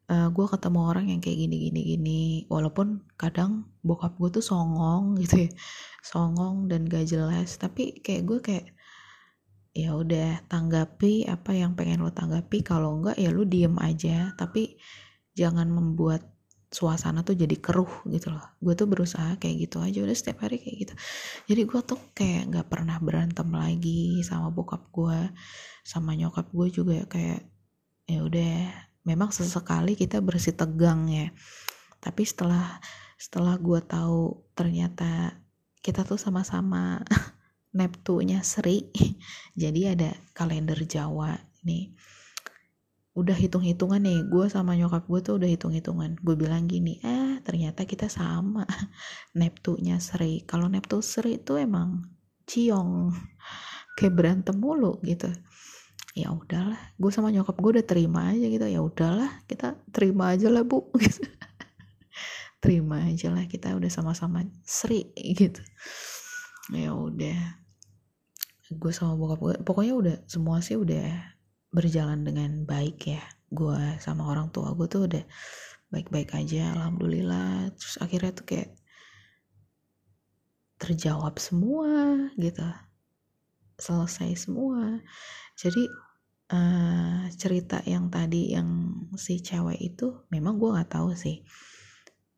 [0.09, 2.21] uh, gue ketemu orang yang kayak gini gini gini.
[2.49, 5.51] Walaupun kadang bokap gue tuh songong gitu ya.
[6.05, 7.57] Songong dan gak jelas.
[7.57, 8.65] Tapi kayak gue kayak
[9.75, 12.61] ya udah tanggapi apa yang pengen lo tanggapi.
[12.61, 14.33] Kalau enggak ya lo diem aja.
[14.37, 14.77] Tapi
[15.35, 16.23] jangan membuat
[16.75, 18.45] suasana tuh jadi keruh gitu loh.
[18.59, 19.99] Gue tuh berusaha kayak gitu aja.
[20.05, 20.93] Udah setiap hari kayak gitu.
[21.49, 25.31] Jadi gue tuh kayak nggak pernah berantem lagi sama bokap gue
[25.85, 27.45] sama nyokap gue juga kayak
[28.09, 31.29] ya udah memang sesekali kita bersih tegang ya.
[32.01, 32.81] Tapi setelah
[33.15, 35.39] setelah gue tahu ternyata
[35.79, 36.99] kita tuh sama-sama
[37.77, 38.91] Neptunya Sri
[39.61, 41.95] jadi ada kalender Jawa nih
[43.15, 46.19] udah hitung-hitungan nih gue sama nyokap gue tuh udah hitung-hitungan.
[46.19, 48.67] Gue bilang gini eh ternyata kita sama
[49.39, 50.43] Neptunya Sri.
[50.43, 52.03] Kalau Neptu Sri itu emang
[52.43, 53.15] ciong
[53.95, 55.31] kayak berantem mulu gitu
[56.15, 60.47] ya udahlah gue sama nyokap gue udah terima aja gitu ya udahlah kita terima aja
[60.47, 60.87] lah bu.
[62.63, 65.61] Terima aja lah kita udah sama-sama seri gitu.
[66.73, 67.61] Ya udah
[68.73, 71.13] gue sama bokap gue pokoknya udah semua sih udah
[71.69, 73.21] berjalan dengan baik ya.
[73.53, 75.21] Gue sama orang tua gue tuh udah
[75.93, 77.69] baik-baik aja alhamdulillah.
[77.77, 78.73] Terus akhirnya tuh kayak
[80.81, 82.65] terjawab semua gitu
[83.77, 85.05] selesai semua.
[85.53, 85.85] Jadi
[86.55, 91.43] uh, cerita yang tadi yang si cewek itu memang gue nggak tahu sih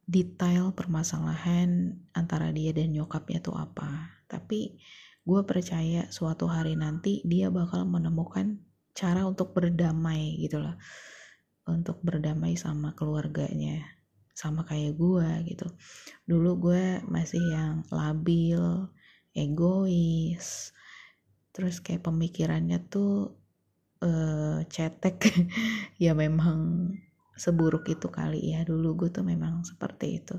[0.08, 4.18] detail permasalahan antara dia dan nyokapnya tuh apa.
[4.26, 4.80] Tapi
[5.28, 8.64] gue percaya suatu hari nanti dia bakal menemukan
[8.96, 10.80] cara untuk berdamai gitu loh.
[11.68, 13.84] Untuk berdamai sama keluarganya
[14.32, 15.68] sama kayak gue gitu.
[16.24, 18.88] Dulu gue masih yang labil
[19.36, 20.72] egois
[21.54, 23.34] terus kayak pemikirannya tuh
[24.02, 25.18] uh, cetek.
[26.04, 26.94] Ya memang
[27.38, 28.62] seburuk itu kali ya.
[28.66, 30.38] Dulu gue tuh memang seperti itu.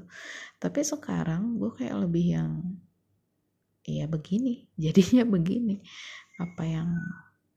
[0.59, 2.53] Tapi sekarang gue kayak lebih yang
[3.83, 4.69] ya begini.
[4.85, 5.83] Jadinya begini.
[6.39, 6.91] Apa yang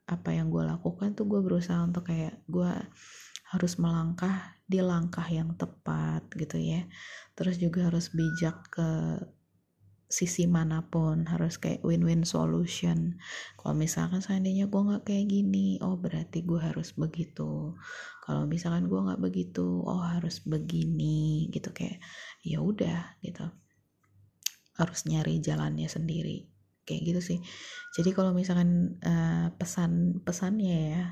[0.10, 2.74] apa yang gue lakukan tuh gue berusaha untuk kayak gue
[3.52, 6.88] harus melangkah di langkah yang tepat gitu ya.
[7.36, 8.90] Terus juga harus bijak ke
[10.12, 13.16] sisi mana pun harus kayak win-win solution.
[13.56, 17.80] Kalau misalkan seandainya gue nggak kayak gini oh berarti gue harus begitu.
[18.22, 22.04] Kalau misalkan gue nggak begitu oh harus begini gitu kayak
[22.44, 23.48] ya udah gitu.
[24.76, 26.52] Harus nyari jalannya sendiri
[26.84, 27.40] kayak gitu sih.
[27.96, 31.06] Jadi kalau misalkan uh, pesan pesannya ya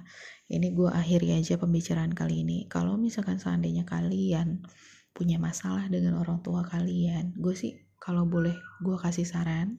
[0.52, 2.68] ini gue akhiri aja pembicaraan kali ini.
[2.68, 4.68] Kalau misalkan seandainya kalian
[5.16, 9.78] punya masalah dengan orang tua kalian gue sih kalau boleh gue kasih saran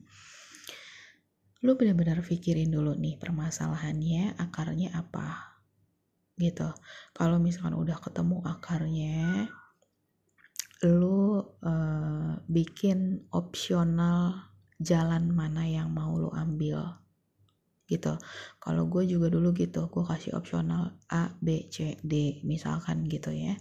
[1.66, 5.58] lu benar-benar pikirin dulu nih permasalahannya akarnya apa
[6.38, 6.70] gitu.
[7.10, 9.50] Kalau misalkan udah ketemu akarnya
[10.86, 14.46] lu uh, bikin opsional
[14.78, 17.02] jalan mana yang mau lo ambil
[17.90, 18.14] gitu.
[18.62, 23.58] Kalau gue juga dulu gitu gue kasih opsional A B C D misalkan gitu ya.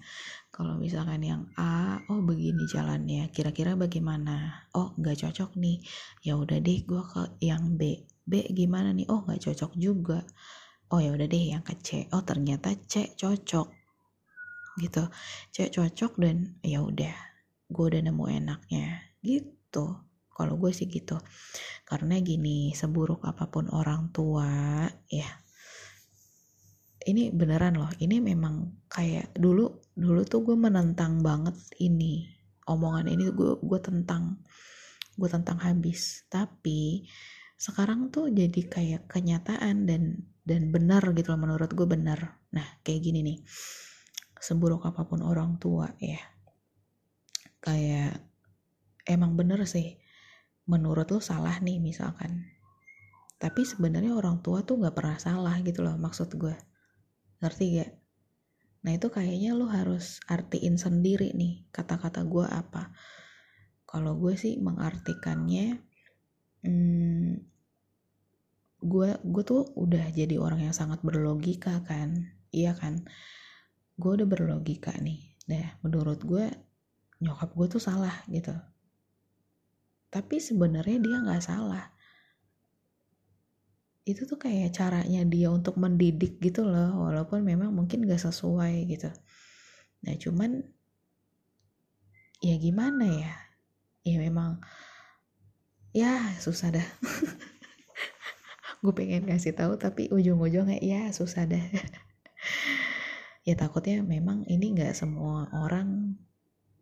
[0.53, 4.69] Kalau misalkan yang A oh begini jalannya kira-kira bagaimana?
[4.77, 5.81] Oh nggak cocok nih.
[6.21, 8.05] Ya udah deh gue ke yang B.
[8.29, 9.09] B gimana nih?
[9.09, 10.21] Oh nggak cocok juga.
[10.93, 12.05] Oh ya udah deh yang ke C.
[12.13, 13.67] Oh ternyata C cocok.
[14.77, 15.03] Gitu.
[15.49, 17.15] C cocok dan ya udah
[17.69, 19.01] gue udah nemu enaknya.
[19.25, 20.08] Gitu
[20.39, 21.19] kalau gue sih gitu.
[21.83, 25.27] Karena gini seburuk apa pun orang tua ya
[27.07, 27.91] ini beneran loh.
[27.95, 32.27] Ini memang kayak dulu dulu tuh gue menentang banget ini
[32.67, 34.43] omongan ini gue gue tentang
[35.15, 36.27] gue tentang habis.
[36.27, 37.07] Tapi
[37.59, 42.39] sekarang tuh jadi kayak kenyataan dan dan benar gitu loh menurut gue benar.
[42.51, 43.39] Nah kayak gini nih.
[44.39, 46.19] Seburuk apa pun orang tua ya.
[47.59, 48.23] Kayak
[49.03, 49.98] emang bener sih
[50.69, 52.45] menurut lo salah nih misalkan.
[53.41, 56.53] Tapi sebenarnya orang tua tuh nggak pernah salah gitu loh maksud gue.
[57.41, 57.91] Ngerti gak
[58.79, 62.93] nah itu kayaknya lo harus artiin sendiri nih kata-kata gue apa.
[63.89, 65.83] Kalau gue sih mengartikannya
[66.63, 67.43] hmm,
[68.79, 72.31] gue gue tuh udah jadi orang yang sangat berlogika kan.
[72.55, 73.03] Iya kan?
[73.99, 75.35] Gue udah berlogika nih.
[75.51, 76.47] Nah menurut gue
[77.19, 78.55] nyokap gue tuh salah gitu
[80.09, 81.93] tapi sebenarnya dia nggak salah.
[84.09, 89.13] Itu tuh kayak caranya dia untuk mendidik gitu loh walaupun memang mungkin gak sesuai gitu.
[90.01, 90.65] Nah cuman
[92.41, 93.33] ya gimana ya?
[94.01, 94.57] Ya memang
[95.93, 96.87] ya susah dah.
[98.81, 101.61] Gue pengen kasih tahu tapi ujung-ujungnya ya susah dah.
[103.47, 106.13] Ya takutnya memang ini nggak semua orang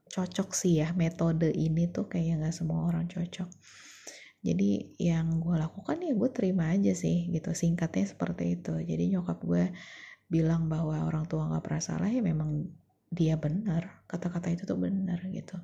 [0.07, 3.49] cocok sih ya metode ini tuh kayak nggak semua orang cocok.
[4.41, 7.51] Jadi yang gue lakukan ya gue terima aja sih gitu.
[7.51, 8.73] Singkatnya seperti itu.
[8.79, 9.73] Jadi nyokap gue
[10.27, 12.69] bilang bahwa orang tua nggak pernah salah ya memang
[13.11, 14.07] dia benar.
[14.07, 15.57] Kata-kata itu tuh benar gitu.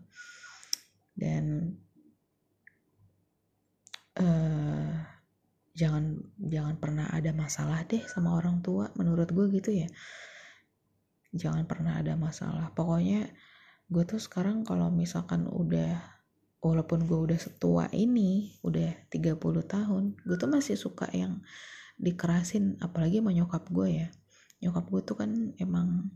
[1.13, 1.77] Dan
[4.19, 4.93] uh,
[5.73, 9.87] jangan jangan pernah ada masalah deh sama orang tua menurut gue gitu ya.
[11.33, 12.73] Jangan pernah ada masalah.
[12.73, 13.29] Pokoknya
[13.93, 16.01] gue tuh sekarang kalau misalkan udah
[16.65, 19.37] walaupun gue udah setua ini udah 30
[19.69, 21.45] tahun gue tuh masih suka yang
[21.97, 24.07] dikerasin apalagi sama nyokap gue ya.
[24.63, 26.09] Nyokap gue tuh kan emang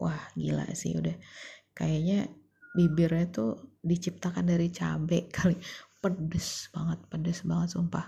[0.00, 1.16] wah gila sih udah.
[1.76, 2.32] Kayaknya
[2.72, 5.56] bibirnya tuh diciptakan dari cabe kali.
[6.02, 8.06] Pedes banget pedes banget sumpah.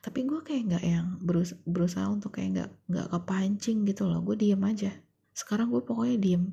[0.00, 4.24] Tapi gue kayak nggak yang berus berusaha untuk kayak nggak nggak kepancing gitu loh.
[4.24, 4.92] Gue diem aja
[5.40, 6.44] sekarang gue pokoknya diem.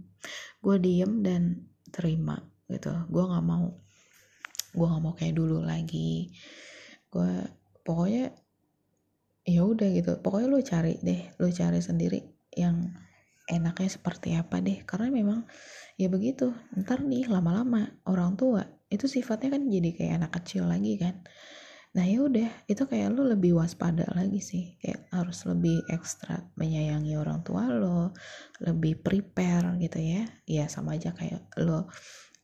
[0.64, 2.40] Gue diem dan terima
[2.72, 2.96] gitu.
[3.12, 3.76] Gue nggak mau
[4.72, 6.32] gue nggak mau kayak dulu lagi.
[7.12, 7.44] Gue
[7.84, 8.32] pokoknya
[9.44, 10.12] ya udah gitu.
[10.24, 12.20] Pokoknya lu cari deh lu cari sendiri
[12.56, 12.96] yang
[13.52, 14.88] enaknya seperti apa deh.
[14.88, 15.44] Karena memang
[16.00, 16.56] ya begitu.
[16.80, 21.20] Ntar nih lama-lama orang tua itu sifatnya kan jadi kayak anak kecil lagi kan
[21.98, 24.78] nah ya udah itu kayak lu lebih waspada lagi sih.
[24.78, 28.14] Kayak harus lebih ekstra menyayangi orang tua lo
[28.62, 30.30] lebih prepare gitu ya.
[30.45, 31.89] Ya sama aja kayak lo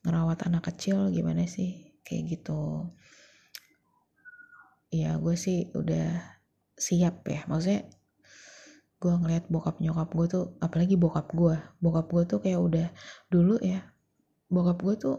[0.01, 1.93] ngerawat anak kecil gimana sih?
[2.01, 2.89] Kayak gitu.
[4.89, 6.17] Ya gue sih udah
[6.73, 7.45] siap ya.
[7.45, 7.85] Maksudnya
[8.97, 11.61] gue ngeliat bokap nyokap gue tuh apalagi bokap gue.
[11.77, 12.87] Bokap gue tuh kayak udah
[13.29, 13.93] dulu ya
[14.53, 15.17] bokap gue tuh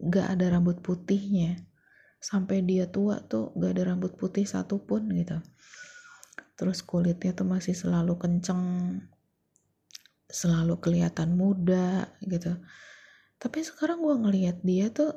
[0.00, 1.69] gak ada rambut putihnya
[2.20, 5.40] sampai dia tua tuh gak ada rambut putih satupun gitu.
[6.54, 8.62] Terus kulitnya tuh masih selalu kenceng
[10.28, 12.60] selalu kelihatan muda gitu.
[13.40, 15.16] Tapi sekarang gue ngeliat dia tuh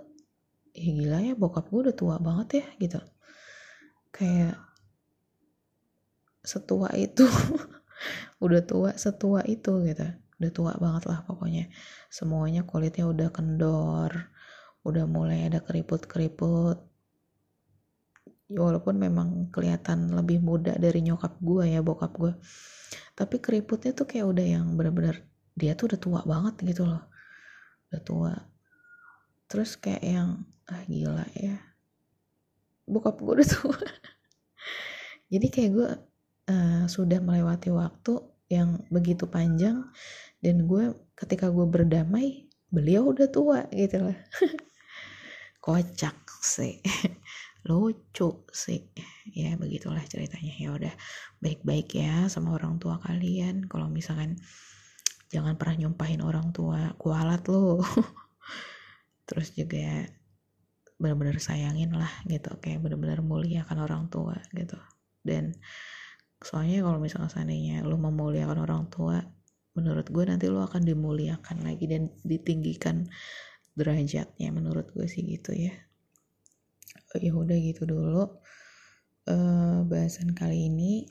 [0.74, 3.00] ya gila ya bokap gue udah tua banget ya gitu.
[4.16, 4.58] Kayak
[6.44, 7.28] setua itu
[8.46, 10.08] udah tua setua itu gitu.
[10.40, 11.68] Udah tua banget lah pokoknya.
[12.08, 14.32] Semuanya kulitnya udah kendor
[14.84, 16.93] udah mulai ada keriput-keriput
[18.52, 22.34] walaupun memang kelihatan lebih muda dari nyokap gue ya bokap gue
[23.14, 25.22] tapi keriputnya tuh kayak udah yang bener-bener
[25.54, 27.04] dia tuh udah tua banget gitu loh.
[27.90, 28.34] Udah tua.
[29.46, 30.30] Terus kayak yang
[30.66, 31.58] ah gila ya.
[32.90, 33.78] Bokap gue udah tua.
[35.30, 35.90] Jadi kayak gue
[36.50, 38.14] uh, sudah melewati waktu
[38.50, 39.90] yang begitu panjang
[40.44, 44.18] dan gue ketika gue berdamai beliau udah tua gitu lah
[45.64, 46.82] kocak sih
[47.68, 48.92] lucu sih.
[49.32, 50.54] Ya begitulah ceritanya.
[50.56, 50.94] Ya udah
[51.40, 53.68] baik-baik ya sama orang tua kalian.
[53.68, 54.40] Kalau misalkan
[55.32, 57.82] jangan pernah nyumpahin orang tua kualat lo
[59.28, 60.06] terus juga
[61.00, 62.52] benar-benar sayangin lah gitu.
[62.60, 64.78] Kayak benar-benar muliakan orang tua gitu.
[65.24, 65.56] Dan
[66.44, 69.24] soalnya kalau misalnya seandainya lu memuliakan orang tua
[69.74, 73.10] menurut gue nanti lu akan dimuliakan lagi dan ditinggikan
[73.74, 75.74] derajatnya menurut gue sih gitu ya
[77.22, 78.40] ya udah gitu dulu
[79.30, 81.06] uh, bahasan kali ini.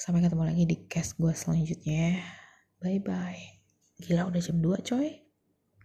[0.00, 2.16] Sampai ketemu lagi di cast gue selanjutnya.
[2.80, 3.60] Bye bye
[4.00, 5.08] gila udah jam 2 coy